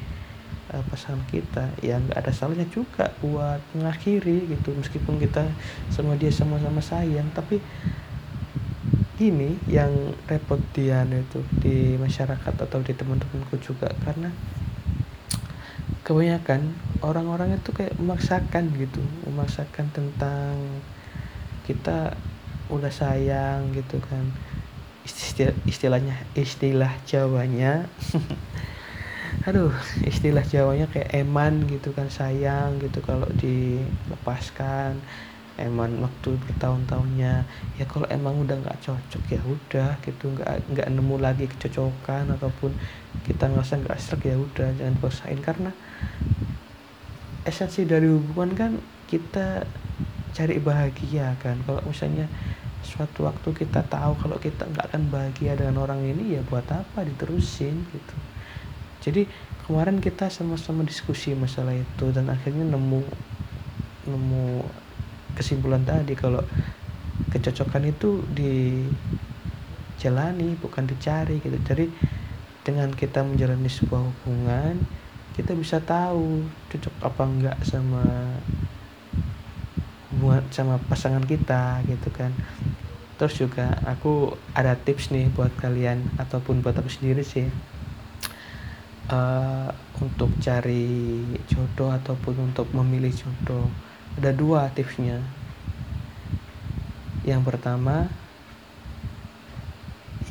uh, 0.71 0.83
pasangan 0.87 1.19
kita 1.27 1.75
ya 1.83 1.99
nggak 1.99 2.23
ada 2.23 2.31
salahnya 2.31 2.63
juga 2.71 3.11
buat 3.19 3.59
mengakhiri 3.75 4.47
gitu. 4.55 4.71
Meskipun 4.79 5.19
kita 5.19 5.43
sama 5.91 6.15
dia 6.15 6.31
sama-sama 6.31 6.79
sayang 6.79 7.27
tapi 7.35 7.59
ini 9.19 9.59
yang 9.67 9.91
repot 10.31 10.63
dia 10.71 11.03
itu 11.03 11.43
di 11.59 11.99
masyarakat 11.99 12.55
atau 12.55 12.79
di 12.79 12.95
teman-temanku 12.95 13.59
juga. 13.59 13.91
Karena 14.07 14.31
kebanyakan 16.07 16.73
orang-orang 17.05 17.59
itu 17.59 17.69
kayak 17.69 17.93
memaksakan 18.01 18.73
gitu 18.81 18.97
memaksakan 19.29 19.93
tentang 19.93 20.57
kita 21.69 22.17
udah 22.75 22.91
sayang 23.01 23.59
gitu 23.77 23.95
kan. 24.07 24.25
Istilah 25.07 25.55
istilahnya 25.71 26.13
istilah 26.43 26.91
Jawanya. 27.09 27.67
Aduh 29.47 29.71
istilah 30.09 30.43
Jawanya 30.53 30.85
kayak 30.93 31.09
eman 31.19 31.53
gitu 31.71 31.87
kan 31.97 32.07
sayang 32.19 32.69
gitu 32.83 32.97
kalau 33.09 33.27
dilepaskan. 33.41 34.93
Emang 35.63 35.91
waktu 36.05 36.29
bertahun-tahunnya. 36.43 37.27
Ya 37.77 37.83
kalau 37.91 38.07
emang 38.15 38.35
udah 38.43 38.55
nggak 38.63 38.77
cocok 38.85 39.23
ya 39.35 39.39
udah 39.53 39.87
gitu. 40.05 40.23
Nggak 40.35 40.49
nggak 40.71 40.87
nemu 40.95 41.15
lagi 41.25 41.43
kecocokan 41.51 42.25
ataupun 42.35 42.71
kita 43.25 43.43
ngerasa 43.51 43.73
nggak 43.83 43.97
serak 44.03 44.21
ya 44.31 44.35
udah 44.45 44.67
jangan 44.79 44.95
paksain 45.03 45.39
karena 45.47 45.69
esensi 47.49 47.81
dari 47.91 48.07
hubungan 48.15 48.51
kan 48.59 48.71
kita 49.09 49.39
cari 50.37 50.55
bahagia 50.69 51.21
kan. 51.43 51.57
Kalau 51.65 51.81
misalnya 51.91 52.23
suatu 52.81 53.27
waktu 53.27 53.51
kita 53.53 53.83
tahu 53.87 54.15
kalau 54.19 54.37
kita 54.39 54.65
nggak 54.65 54.91
akan 54.91 55.11
bahagia 55.11 55.55
dengan 55.59 55.83
orang 55.83 56.01
ini 56.03 56.39
ya 56.39 56.41
buat 56.47 56.65
apa 56.71 57.03
diterusin 57.05 57.75
gitu. 57.91 58.15
Jadi 58.99 59.27
kemarin 59.67 60.01
kita 60.03 60.27
sama-sama 60.31 60.83
diskusi 60.83 61.35
masalah 61.35 61.75
itu 61.75 62.05
dan 62.11 62.27
akhirnya 62.31 62.65
nemu 62.67 63.01
nemu 64.09 64.63
kesimpulan 65.37 65.85
tadi 65.85 66.15
kalau 66.17 66.41
kecocokan 67.29 67.85
itu 67.87 68.23
dijalani 69.97 70.55
bukan 70.59 70.87
dicari 70.87 71.39
gitu. 71.39 71.57
Jadi 71.63 71.87
dengan 72.63 72.91
kita 72.91 73.23
menjalani 73.23 73.71
sebuah 73.71 74.01
hubungan 74.03 74.77
kita 75.39 75.55
bisa 75.55 75.79
tahu 75.79 76.43
cocok 76.67 76.95
apa 76.99 77.23
enggak 77.23 77.57
sama 77.63 78.03
hubungan 80.11 80.43
sama 80.51 80.75
pasangan 80.91 81.23
kita 81.23 81.79
gitu 81.87 82.11
kan 82.11 82.35
terus 83.19 83.35
juga 83.35 83.75
aku 83.83 84.31
ada 84.55 84.79
tips 84.79 85.11
nih 85.11 85.27
buat 85.35 85.51
kalian 85.59 86.07
ataupun 86.15 86.63
buat 86.63 86.79
aku 86.79 86.87
sendiri 86.87 87.19
sih. 87.19 87.51
Uh, 89.09 89.67
untuk 89.99 90.31
cari 90.39 91.19
jodoh 91.51 91.91
ataupun 91.91 92.53
untuk 92.53 92.71
memilih 92.71 93.11
jodoh 93.11 93.67
ada 94.15 94.31
dua 94.31 94.71
tipsnya. 94.71 95.19
Yang 97.27 97.41
pertama 97.43 98.07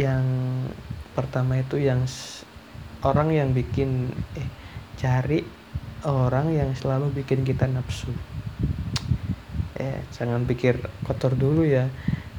yang 0.00 0.24
pertama 1.12 1.60
itu 1.60 1.76
yang 1.76 2.08
orang 3.04 3.28
yang 3.36 3.52
bikin 3.52 4.08
eh 4.32 4.48
cari 4.96 5.44
orang 6.08 6.56
yang 6.56 6.72
selalu 6.72 7.12
bikin 7.20 7.44
kita 7.44 7.68
nafsu. 7.68 8.08
Eh 9.76 10.00
jangan 10.16 10.48
pikir 10.48 10.80
kotor 11.04 11.36
dulu 11.36 11.68
ya 11.68 11.92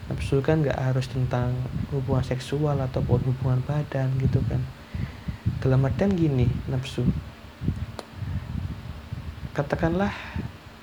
nafsu 0.09 0.41
kan 0.41 0.65
nggak 0.65 0.75
harus 0.75 1.05
tentang 1.05 1.53
hubungan 1.93 2.25
seksual 2.25 2.75
ataupun 2.81 3.21
hubungan 3.29 3.61
badan 3.63 4.09
gitu 4.17 4.41
kan. 4.49 4.59
Dalam 5.61 5.85
artian 5.85 6.11
gini 6.17 6.49
nafsu. 6.65 7.05
Katakanlah 9.53 10.11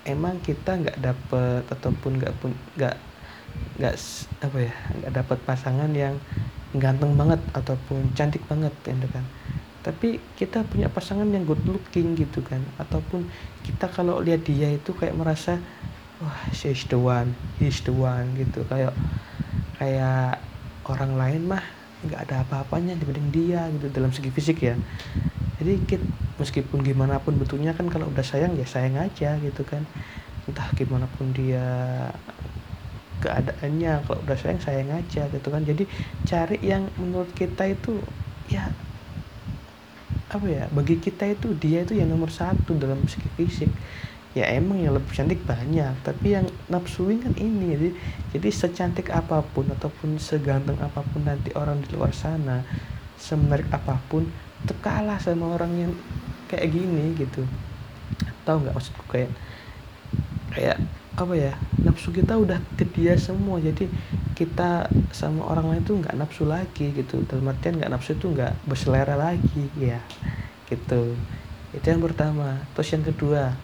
emang 0.07 0.39
kita 0.41 0.79
nggak 0.79 0.99
dapet 1.03 1.62
ataupun 1.67 2.23
nggak 2.23 2.35
pun 2.39 2.55
nggak 2.79 2.95
nggak 3.77 3.95
apa 4.45 4.59
ya 4.62 4.75
nggak 5.03 5.12
dapet 5.12 5.39
pasangan 5.45 5.91
yang 5.91 6.15
ganteng 6.77 7.17
banget 7.17 7.41
ataupun 7.51 8.15
cantik 8.15 8.47
banget 8.47 8.73
gitu 8.87 9.09
kan. 9.11 9.25
Tapi 9.83 10.19
kita 10.35 10.67
punya 10.67 10.91
pasangan 10.91 11.31
yang 11.31 11.47
good 11.47 11.62
looking 11.62 12.19
gitu 12.19 12.43
kan. 12.43 12.59
Ataupun 12.79 13.27
kita 13.62 13.87
kalau 13.87 14.19
lihat 14.19 14.43
dia 14.43 14.71
itu 14.71 14.91
kayak 14.91 15.15
merasa 15.15 15.62
wah 16.23 16.41
she's 16.53 16.89
the 16.89 16.99
one 16.99 17.37
he's 17.61 17.81
the 17.85 17.93
one 17.93 18.33
gitu. 18.37 18.65
Kayak 18.69 18.95
kayak 19.77 20.41
orang 20.89 21.13
lain 21.21 21.43
mah 21.51 21.65
nggak 22.07 22.21
ada 22.29 22.35
apa-apanya 22.45 22.95
dibanding 22.97 23.29
dia 23.33 23.67
gitu 23.73 23.89
dalam 23.93 24.13
segi 24.13 24.31
fisik 24.33 24.59
ya. 24.65 24.77
Jadi 25.61 25.73
kita, 25.89 26.05
meskipun 26.37 26.85
gimana 26.85 27.17
pun 27.21 27.41
betulnya 27.41 27.73
kan 27.73 27.89
kalau 27.89 28.09
udah 28.13 28.25
sayang 28.25 28.57
ya 28.57 28.67
sayang 28.69 28.97
aja 29.01 29.41
gitu 29.41 29.63
kan. 29.65 29.83
Entah 30.47 30.69
gimana 30.77 31.09
pun 31.11 31.33
dia 31.33 31.65
keadaannya 33.25 34.05
kalau 34.05 34.21
udah 34.23 34.37
sayang 34.37 34.61
sayang 34.61 34.91
aja 34.93 35.27
gitu 35.33 35.49
kan. 35.49 35.65
Jadi 35.65 35.89
cari 36.29 36.57
yang 36.61 36.93
menurut 37.01 37.33
kita 37.33 37.65
itu 37.69 38.05
ya 38.47 38.71
apa 40.27 40.47
ya 40.51 40.67
bagi 40.75 40.99
kita 40.99 41.23
itu 41.39 41.55
dia 41.55 41.87
itu 41.87 41.95
yang 41.95 42.11
nomor 42.11 42.35
satu 42.35 42.75
dalam 42.75 43.07
segi 43.07 43.31
fisik 43.39 43.71
ya 44.37 44.53
emang 44.53 44.77
yang 44.85 44.92
lebih 44.92 45.16
cantik 45.16 45.40
banyak 45.49 45.96
tapi 46.05 46.37
yang 46.37 46.44
nafsuin 46.68 47.25
kan 47.25 47.33
ini. 47.40 47.72
Jadi 47.72 47.88
jadi 48.37 48.49
secantik 48.53 49.09
apa 49.09 49.40
pun 49.40 49.64
ataupun 49.72 50.20
seganteng 50.20 50.77
apa 50.85 51.01
pun 51.01 51.25
nanti 51.25 51.57
orang 51.57 51.81
di 51.81 51.96
luar 51.96 52.12
sana 52.12 52.61
semenarik 53.16 53.64
apa 53.72 53.96
pun 54.12 54.29
tetap 54.61 54.79
kalah 54.85 55.16
sama 55.16 55.57
orang 55.57 55.72
yang 55.72 55.92
kayak 56.53 56.68
gini 56.68 57.16
gitu. 57.16 57.49
Tahu 58.44 58.61
nggak 58.61 58.77
maksudku? 58.77 59.05
Kayak 59.09 59.33
kayak 60.53 60.85
apa 61.16 61.33
ya 61.33 61.53
nafsu 61.81 62.12
kita 62.12 62.37
udah 62.37 62.61
ke 62.77 62.85
dia 62.92 63.16
semua. 63.16 63.57
Jadi 63.57 63.88
kita 64.37 64.92
sama 65.16 65.49
orang 65.49 65.72
lain 65.72 65.83
tuh 65.88 65.96
nggak 65.96 66.12
nafsu 66.12 66.44
lagi 66.44 66.92
gitu. 66.92 67.25
Dalam 67.25 67.49
artian 67.49 67.81
nggak 67.81 67.88
nafsu 67.88 68.12
tuh 68.20 68.37
nggak 68.37 68.53
berselera 68.68 69.16
lagi 69.16 69.64
ya. 69.81 69.96
Gitu. 70.68 71.16
Itu 71.72 71.87
yang 71.88 72.05
pertama. 72.05 72.68
Terus 72.77 72.92
yang 72.92 73.05
kedua 73.09 73.57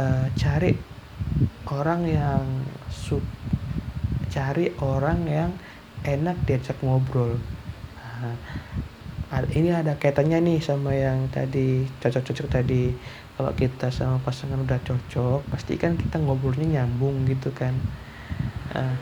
uh, 0.00 0.26
cari 0.32 0.72
orang 1.68 2.08
yang 2.08 2.44
sub 2.88 3.20
cari 4.32 4.72
orang 4.80 5.26
yang 5.28 5.50
enak 6.06 6.38
diajak 6.48 6.78
ngobrol. 6.80 7.36
Nah, 9.30 9.46
ini 9.54 9.70
ada 9.70 9.94
kaitannya 9.98 10.38
nih 10.42 10.58
sama 10.62 10.96
yang 10.96 11.28
tadi 11.28 11.84
cocok-cocok 12.00 12.48
tadi. 12.48 12.94
Kalau 13.36 13.52
kita 13.56 13.88
sama 13.88 14.20
pasangan 14.20 14.60
udah 14.60 14.80
cocok 14.84 15.40
pasti 15.48 15.76
kan 15.80 15.96
kita 15.96 16.20
ngobrolnya 16.20 16.80
nyambung 16.84 17.24
gitu 17.28 17.52
kan. 17.52 17.72
Nah, 18.76 18.94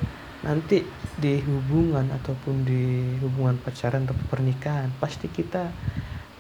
nanti 0.47 0.87
di 1.19 1.43
hubungan 1.43 2.07
ataupun 2.15 2.63
di 2.63 3.15
hubungan 3.19 3.59
pacaran 3.59 4.07
atau 4.07 4.15
pernikahan 4.31 4.95
pasti 5.03 5.27
kita 5.27 5.75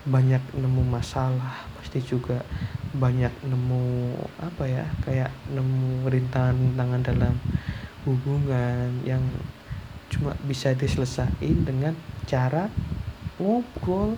banyak 0.09 0.41
nemu 0.57 0.83
masalah 0.89 1.69
pasti 1.77 2.01
juga 2.01 2.41
banyak 2.97 3.33
nemu 3.45 4.17
apa 4.41 4.65
ya 4.65 4.85
kayak 5.05 5.31
nemu 5.53 6.09
rintangan-rintangan 6.09 7.03
dalam 7.05 7.35
hubungan 8.09 9.05
yang 9.05 9.21
cuma 10.09 10.33
bisa 10.49 10.73
diselesaikan 10.73 11.69
dengan 11.69 11.95
cara 12.25 12.73
ngobrol. 13.37 14.17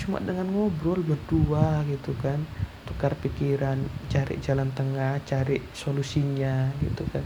Cuma 0.00 0.22
dengan 0.22 0.48
ngobrol 0.48 1.04
berdua 1.04 1.84
gitu 1.88 2.16
kan 2.22 2.40
tukar 2.88 3.12
pikiran 3.20 3.76
cari 4.08 4.40
jalan 4.40 4.72
tengah 4.72 5.20
cari 5.28 5.60
solusinya 5.76 6.72
gitu 6.80 7.04
kan. 7.12 7.20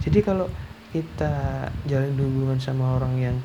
Jadi 0.00 0.18
kalau 0.24 0.48
kita 0.96 1.68
jalan 1.84 2.16
hubungan 2.16 2.56
sama 2.56 2.96
orang 2.96 3.14
yang 3.20 3.36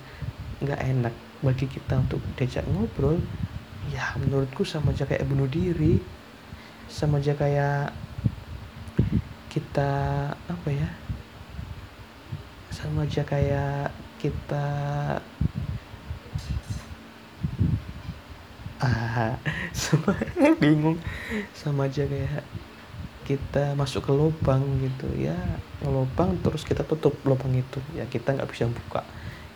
nggak 0.64 0.80
enak 0.80 1.16
bagi 1.44 1.68
kita 1.68 2.00
untuk 2.00 2.24
diajak 2.36 2.64
ngobrol 2.72 3.20
ya 3.88 4.12
menurutku 4.20 4.68
sama 4.68 4.92
aja 4.92 5.08
kayak 5.08 5.24
bunuh 5.24 5.48
diri. 5.48 6.04
Sama 6.92 7.24
aja 7.24 7.32
kayak 7.38 7.96
kita 9.50 9.92
apa 10.36 10.70
ya 10.70 10.90
sama 12.70 13.04
aja 13.04 13.26
kayak 13.26 13.92
kita 14.22 14.66
ah 18.80 19.36
sama 19.76 20.12
bingung. 20.62 20.96
Sama 21.52 21.92
aja 21.92 22.08
kayak 22.08 22.46
kita 23.28 23.76
masuk 23.76 24.08
ke 24.08 24.12
lubang 24.16 24.64
gitu 24.80 25.08
ya. 25.20 25.36
Lubang 25.84 26.40
terus 26.40 26.64
kita 26.64 26.88
tutup 26.88 27.20
lubang 27.28 27.52
itu. 27.52 27.84
Ya 27.98 28.08
kita 28.08 28.38
nggak 28.38 28.48
bisa 28.48 28.70
buka. 28.72 29.04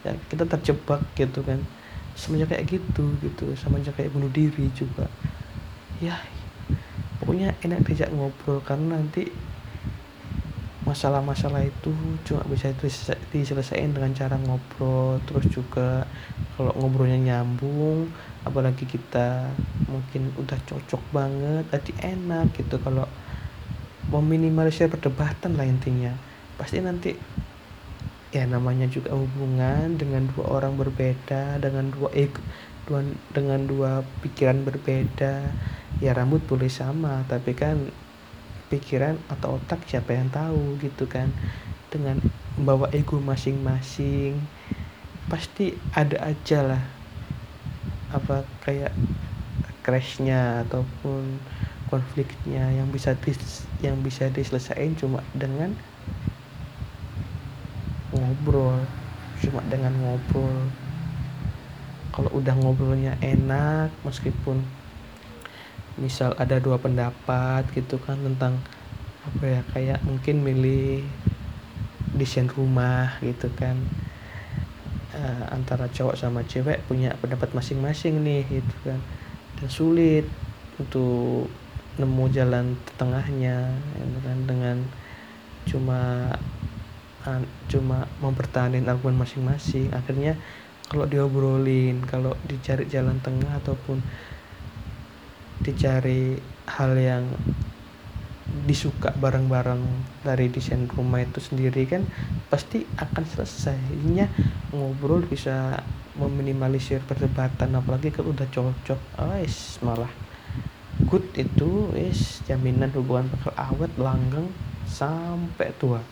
Ya 0.03 0.19
kita 0.27 0.43
terjebak 0.43 0.99
gitu 1.15 1.45
kan 1.47 1.63
sama 2.13 2.37
aja 2.39 2.47
kayak 2.49 2.65
gitu 2.69 3.05
gitu. 3.21 3.45
Sama 3.57 3.81
aja 3.81 3.91
kayak 3.93 4.13
bunuh 4.13 4.29
diri 4.29 4.69
juga. 4.73 5.09
Ya 6.01 6.17
pokoknya 7.21 7.55
enak 7.63 7.87
diajak 7.87 8.11
ngobrol 8.11 8.59
karena 8.67 8.99
nanti 8.99 9.31
masalah-masalah 10.83 11.63
itu 11.63 11.95
cuma 12.27 12.43
bisa 12.51 12.75
diselesaikan 13.31 13.95
dengan 13.95 14.11
cara 14.13 14.35
ngobrol. 14.39 15.19
Terus 15.25 15.45
juga 15.49 16.05
kalau 16.59 16.75
ngobrolnya 16.77 17.17
nyambung 17.17 18.11
apalagi 18.43 18.83
kita 18.83 19.47
mungkin 19.87 20.29
udah 20.35 20.59
cocok 20.67 21.03
banget 21.15 21.63
jadi 21.71 22.13
enak 22.13 22.51
gitu. 22.59 22.77
Kalau 22.83 23.07
meminimalisir 24.11 24.91
perdebatan 24.91 25.55
lah 25.55 25.65
intinya. 25.65 26.11
Pasti 26.59 26.83
nanti 26.83 27.15
ya 28.33 28.49
namanya 28.49 28.89
juga 28.89 29.13
hubungan 29.13 29.93
dengan 29.93 30.25
dua 30.33 30.57
orang 30.57 30.73
berbeda 30.73 31.61
dengan 31.61 31.93
dua 31.93 32.09
dua, 32.89 33.05
dengan 33.29 33.61
dua 33.69 34.01
pikiran 34.25 34.65
berbeda. 34.65 35.53
Ya 36.01 36.11
rambut 36.17 36.41
boleh 36.49 36.67
sama 36.67 37.21
tapi 37.29 37.53
kan 37.53 37.93
pikiran 38.73 39.21
atau 39.29 39.61
otak 39.61 39.85
siapa 39.85 40.17
yang 40.17 40.33
tahu 40.33 40.81
gitu 40.81 41.05
kan. 41.05 41.29
Dengan 41.93 42.17
membawa 42.57 42.89
ego 42.89 43.21
masing-masing 43.21 44.41
pasti 45.29 45.77
ada 45.93 46.17
aja 46.25 46.65
lah. 46.65 46.83
Apa 48.09 48.49
kayak 48.65 48.97
crashnya 49.85 50.65
ataupun 50.65 51.37
konfliknya 51.93 52.73
yang 52.73 52.89
bisa 52.89 53.13
dis, 53.21 53.69
yang 53.85 54.01
bisa 54.01 54.25
diselesaikan 54.33 54.97
cuma 54.97 55.21
dengan 55.37 55.77
ngobrol. 58.23 58.79
Cuma 59.43 59.59
dengan 59.67 59.91
ngobrol. 59.99 60.71
Kalau 62.15 62.31
udah 62.31 62.55
ngobrolnya 62.55 63.19
enak 63.19 63.91
meskipun 64.07 64.63
misal 65.99 66.33
ada 66.39 66.57
dua 66.57 66.79
pendapat 66.81 67.67
gitu 67.75 68.01
kan 68.01 68.17
tentang 68.17 68.57
apa 69.23 69.43
ya 69.45 69.61
kayak 69.75 69.99
mungkin 70.07 70.41
milih 70.41 71.03
desain 72.15 72.47
rumah 72.47 73.19
gitu 73.19 73.51
kan. 73.59 73.75
Uh, 75.13 75.45
antara 75.53 75.85
cowok 75.93 76.17
sama 76.17 76.41
cewek 76.49 76.81
punya 76.89 77.13
pendapat 77.21 77.53
masing-masing 77.53 78.23
nih 78.23 78.47
gitu 78.47 78.75
kan. 78.87 78.99
Dan 79.59 79.67
sulit 79.69 80.25
untuk 80.79 81.51
nemu 81.93 82.25
jalan 82.33 82.73
tengahnya 82.97 83.77
gitu 84.01 84.19
kan 84.25 84.37
dengan 84.49 84.77
cuma 85.69 86.01
cuma 87.71 88.05
mempertahankan 88.19 88.87
argumen 88.87 89.23
masing-masing. 89.23 89.91
Akhirnya 89.95 90.35
kalau 90.91 91.07
diobrolin 91.07 92.03
kalau 92.03 92.35
dicari 92.45 92.85
jalan 92.85 93.17
tengah 93.23 93.59
ataupun 93.63 94.03
dicari 95.63 96.35
hal 96.67 96.91
yang 96.99 97.23
disuka 98.67 99.15
bareng-bareng 99.17 99.81
dari 100.21 100.51
desain 100.51 100.85
rumah 100.91 101.23
itu 101.23 101.39
sendiri 101.39 101.87
kan 101.87 102.03
pasti 102.51 102.83
akan 102.99 103.23
selesai. 103.23 103.79
Ininya 104.03 104.27
ngobrol 104.75 105.23
bisa 105.25 105.79
meminimalisir 106.19 107.01
perdebatan 107.07 107.73
apalagi 107.73 108.13
kalau 108.13 108.35
udah 108.35 108.45
cocok. 108.51 108.99
Oh, 109.17 109.39
is 109.39 109.81
malah 109.81 110.11
good 111.09 111.25
itu 111.33 111.89
is 111.97 112.45
jaminan 112.45 112.93
hubungan 112.93 113.25
bakal 113.33 113.53
awet 113.57 113.89
langgeng 113.97 114.53
sampai 114.85 115.73
tua 115.81 116.05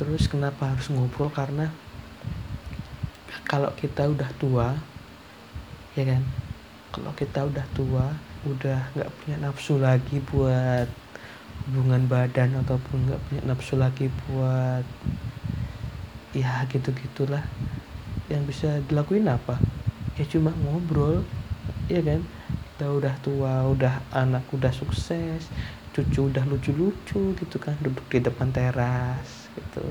terus 0.00 0.32
kenapa 0.32 0.72
harus 0.72 0.88
ngobrol? 0.88 1.28
Karena 1.28 1.68
kalau 3.44 3.68
kita 3.76 4.08
udah 4.08 4.32
tua 4.40 4.72
ya 5.92 6.08
kan? 6.08 6.24
Kalau 6.88 7.12
kita 7.12 7.44
udah 7.44 7.66
tua 7.76 8.08
udah 8.48 8.80
nggak 8.96 9.12
punya 9.20 9.36
nafsu 9.44 9.76
lagi 9.76 10.24
buat 10.32 10.88
hubungan 11.68 12.08
badan 12.08 12.56
ataupun 12.64 13.12
nggak 13.12 13.20
punya 13.28 13.42
nafsu 13.44 13.76
lagi 13.76 14.08
buat 14.24 14.88
ya 16.32 16.64
gitu 16.72 16.96
gitulah 16.96 17.44
yang 18.32 18.48
bisa 18.48 18.80
dilakuin 18.88 19.28
apa? 19.28 19.60
Ya 20.16 20.24
cuma 20.24 20.56
ngobrol 20.64 21.20
ya 21.92 22.00
kan? 22.00 22.24
Kita 22.72 22.88
udah 22.88 23.14
tua 23.20 23.68
udah 23.68 24.00
anak 24.16 24.48
udah 24.48 24.72
sukses 24.72 25.44
cucu 25.92 26.32
udah 26.32 26.48
lucu-lucu 26.48 27.36
gitu 27.36 27.56
kan 27.60 27.76
duduk 27.84 28.08
di 28.08 28.24
depan 28.24 28.48
teras 28.54 29.39
gitu. 29.70 29.86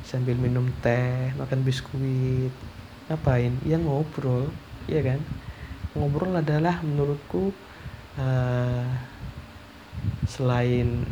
Sambil 0.00 0.34
minum 0.40 0.72
teh 0.80 1.30
makan 1.36 1.60
biskuit 1.60 2.52
ngapain? 3.12 3.52
Ya 3.68 3.76
ngobrol 3.76 4.48
ya 4.88 5.04
kan? 5.04 5.20
Ngobrol 5.92 6.40
adalah 6.40 6.80
menurutku 6.80 7.52
uh, 8.16 8.88
selain 10.24 11.04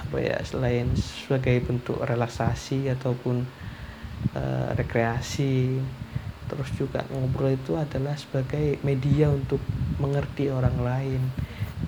apa 0.00 0.16
ya 0.18 0.36
selain 0.40 0.88
sebagai 0.96 1.60
bentuk 1.68 2.00
relaksasi 2.00 2.88
ataupun 2.88 3.44
uh, 4.32 4.72
rekreasi 4.72 5.80
terus 6.48 6.68
juga 6.76 7.04
ngobrol 7.12 7.56
itu 7.56 7.76
adalah 7.80 8.12
sebagai 8.16 8.76
media 8.84 9.32
untuk 9.32 9.60
mengerti 9.96 10.52
orang 10.52 10.76
lain 10.84 11.20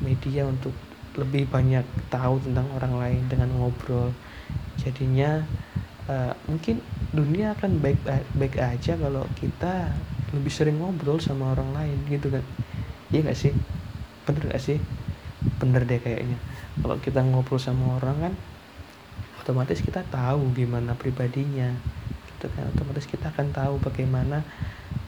media 0.00 0.48
untuk 0.48 0.72
lebih 1.14 1.46
banyak 1.46 1.85
tahu 2.11 2.42
tentang 2.42 2.66
orang 2.74 2.94
lain 2.96 3.22
dengan 3.29 3.53
ngobrol 3.55 4.11
jadinya 4.81 5.45
uh, 6.09 6.33
mungkin 6.49 6.81
dunia 7.15 7.55
akan 7.55 7.79
baik 7.79 8.01
baik 8.35 8.55
aja 8.59 8.99
kalau 8.99 9.25
kita 9.39 9.95
lebih 10.35 10.51
sering 10.51 10.83
ngobrol 10.83 11.23
sama 11.23 11.55
orang 11.55 11.71
lain 11.73 11.99
gitu 12.11 12.29
kan? 12.29 12.43
Iya 13.15 13.31
gak 13.31 13.39
sih? 13.39 13.53
Bener 14.27 14.43
gak 14.51 14.63
sih? 14.63 14.79
Bener 15.63 15.87
deh 15.87 16.03
kayaknya. 16.03 16.37
Kalau 16.83 16.99
kita 16.99 17.23
ngobrol 17.23 17.63
sama 17.63 18.03
orang 18.03 18.17
kan 18.19 18.35
otomatis 19.45 19.85
kita 19.85 20.01
tahu 20.09 20.51
gimana 20.57 20.99
pribadinya 20.99 21.71
gitu 22.35 22.51
kan? 22.51 22.67
Otomatis 22.75 23.07
kita 23.07 23.31
akan 23.31 23.55
tahu 23.55 23.75
bagaimana 23.79 24.43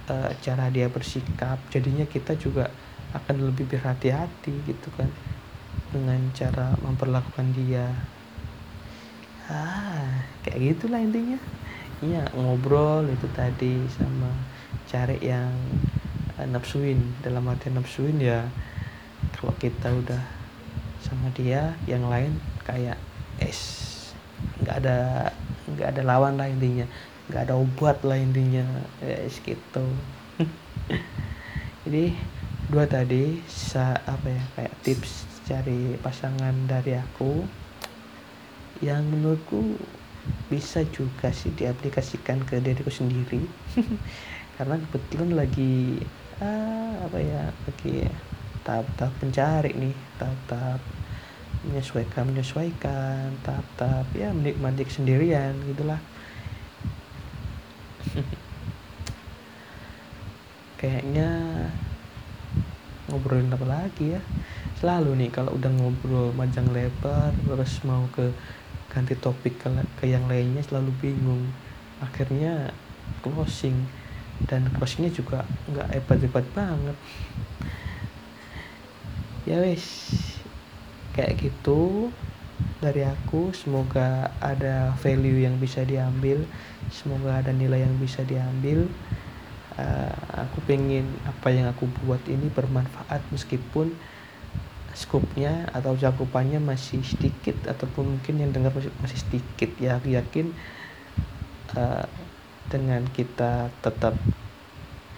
uh, 0.07 0.31
cara 0.39 0.71
dia 0.71 0.87
bersikap. 0.87 1.59
Jadinya 1.75 2.07
kita 2.07 2.39
juga 2.39 2.71
akan 3.17 3.51
lebih 3.51 3.67
berhati-hati 3.67 4.55
gitu 4.63 4.89
kan? 4.95 5.11
Dengan 5.91 6.21
cara 6.31 6.79
memperlakukan 6.85 7.51
dia 7.57 7.91
ah 9.51 10.23
kayak 10.43 10.75
gitulah 10.75 10.99
intinya. 11.03 11.39
Iya 12.05 12.29
ngobrol 12.37 13.09
itu 13.09 13.27
tadi 13.33 13.81
sama 13.95 14.29
cari 14.91 15.17
yang 15.23 15.53
uh, 16.39 16.47
nafsuin. 16.51 17.01
Dalam 17.23 17.47
arti 17.49 17.71
nafsuin 17.71 18.19
ya 18.21 18.47
kalau 19.39 19.55
kita 19.59 19.91
udah 19.91 20.23
sama 21.03 21.31
dia 21.33 21.79
yang 21.87 22.07
lain 22.11 22.37
kayak 22.67 22.99
es 23.39 23.95
nggak 24.63 24.83
ada 24.83 25.31
nggak 25.71 25.89
ada 25.95 26.03
lawan 26.03 26.37
lah 26.37 26.51
intinya. 26.51 26.87
Nggak 27.31 27.43
ada 27.51 27.55
obat 27.55 27.99
lah 28.03 28.19
intinya. 28.19 28.67
Es 29.03 29.39
gitu. 29.41 29.87
Jadi 31.87 32.15
dua 32.67 32.83
tadi 32.91 33.39
sa 33.47 33.95
apa 33.95 34.27
ya 34.27 34.43
kayak 34.59 34.75
tips 34.83 35.27
cari 35.47 35.95
pasangan 36.03 36.67
dari 36.67 36.99
aku 36.99 37.47
yang 38.85 39.05
menurutku 39.09 39.79
bisa 40.51 40.83
juga 40.91 41.31
sih 41.31 41.55
diaplikasikan 41.55 42.43
ke 42.47 42.59
diriku 42.61 42.91
sendiri. 42.91 43.47
Karena 44.57 44.79
kebetulan 44.81 45.37
lagi 45.37 46.01
ah, 46.41 47.07
apa 47.07 47.19
ya 47.21 47.53
lagi 47.53 48.09
tahap-tahap 48.67 49.15
pencari 49.23 49.71
nih 49.79 49.95
tahap-tahap 50.19 50.83
menyesuaikan 51.67 52.27
menyesuaikan 52.31 53.35
tahap-tahap 53.43 54.07
ya 54.15 54.35
menikmati 54.35 54.87
sendirian 54.87 55.55
gitulah. 55.67 56.01
Kayaknya 60.81 61.31
ngobrolin 63.09 63.55
apa 63.55 63.67
lagi 63.67 64.19
ya? 64.19 64.21
Selalu 64.77 65.25
nih 65.25 65.31
kalau 65.33 65.57
udah 65.57 65.73
ngobrol 65.73 66.35
panjang 66.37 66.69
lebar 66.69 67.33
terus 67.49 67.81
mau 67.87 68.05
ke 68.13 68.29
ganti 68.97 69.13
topik 69.13 69.61
ke, 69.61 69.69
ke 70.01 70.09
yang 70.09 70.25
lainnya 70.25 70.65
selalu 70.65 70.89
bingung. 71.05 71.45
Akhirnya 72.01 72.73
closing. 73.21 73.77
Dan 74.49 74.73
closingnya 74.73 75.13
juga 75.13 75.45
nggak 75.69 76.01
hebat-hebat 76.01 76.47
banget. 76.57 76.97
Ya 79.45 79.61
wes 79.61 80.17
kayak 81.13 81.37
gitu 81.45 82.09
dari 82.81 83.05
aku. 83.05 83.53
Semoga 83.53 84.33
ada 84.41 84.97
value 85.05 85.45
yang 85.45 85.61
bisa 85.61 85.85
diambil. 85.85 86.49
Semoga 86.89 87.45
ada 87.45 87.53
nilai 87.53 87.85
yang 87.85 88.01
bisa 88.01 88.25
diambil. 88.25 88.89
Uh, 89.77 90.17
aku 90.33 90.65
pengen 90.65 91.05
apa 91.29 91.53
yang 91.53 91.69
aku 91.69 91.85
buat 92.01 92.25
ini 92.25 92.49
bermanfaat 92.49 93.21
meskipun 93.29 93.93
skupnya 94.97 95.69
atau 95.77 95.93
cakupannya 95.93 96.57
masih 96.57 97.05
sedikit 97.05 97.69
ataupun 97.69 98.17
mungkin 98.17 98.41
yang 98.41 98.51
dengar 98.57 98.73
masih, 98.73 98.89
masih 99.05 99.21
sedikit 99.21 99.71
ya. 99.77 100.01
Aku 100.01 100.09
yakin 100.17 100.57
uh, 101.77 102.09
dengan 102.73 103.05
kita 103.13 103.69
tetap 103.85 104.17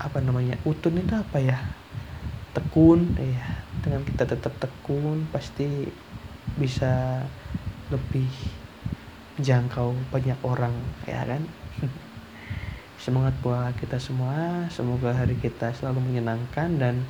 apa 0.03 0.19
namanya 0.19 0.59
utun 0.67 0.99
itu 0.99 1.15
apa 1.15 1.39
ya? 1.39 1.63
Tekun 2.59 3.15
ya 3.23 3.47
dengan 3.87 4.03
kita 4.03 4.27
tetap 4.27 4.51
tekun 4.59 5.31
pasti 5.31 5.87
bisa 6.59 7.23
lebih 7.95 8.27
jangkau 9.39 9.95
banyak 10.11 10.43
orang 10.43 10.75
ya 11.07 11.23
kan? 11.23 11.47
Semangat 13.03 13.39
buat 13.47 13.79
kita 13.79 14.03
semua. 14.03 14.67
Semoga 14.75 15.15
hari 15.15 15.39
kita 15.39 15.71
selalu 15.71 16.03
menyenangkan 16.03 16.83
dan 16.83 17.07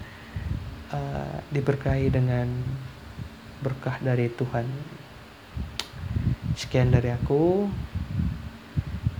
uh, 0.92 1.38
diberkahi 1.52 2.12
dengan 2.12 2.48
berkah 3.60 3.98
dari 4.00 4.30
Tuhan. 4.32 4.66
Sekian 6.58 6.90
dari 6.90 7.14
aku. 7.14 7.68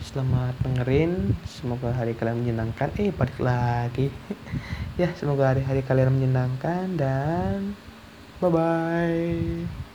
Selamat 0.02 0.56
dengerin. 0.64 1.36
Semoga 1.44 1.92
hari 1.92 2.16
kalian 2.16 2.42
menyenangkan. 2.42 2.90
Eh, 2.96 3.12
balik 3.12 3.38
lagi. 3.38 4.08
ya, 5.00 5.12
semoga 5.14 5.52
hari-hari 5.52 5.84
kalian 5.84 6.16
menyenangkan 6.16 6.96
dan 6.96 7.76
bye 8.40 8.48
bye. 8.50 9.87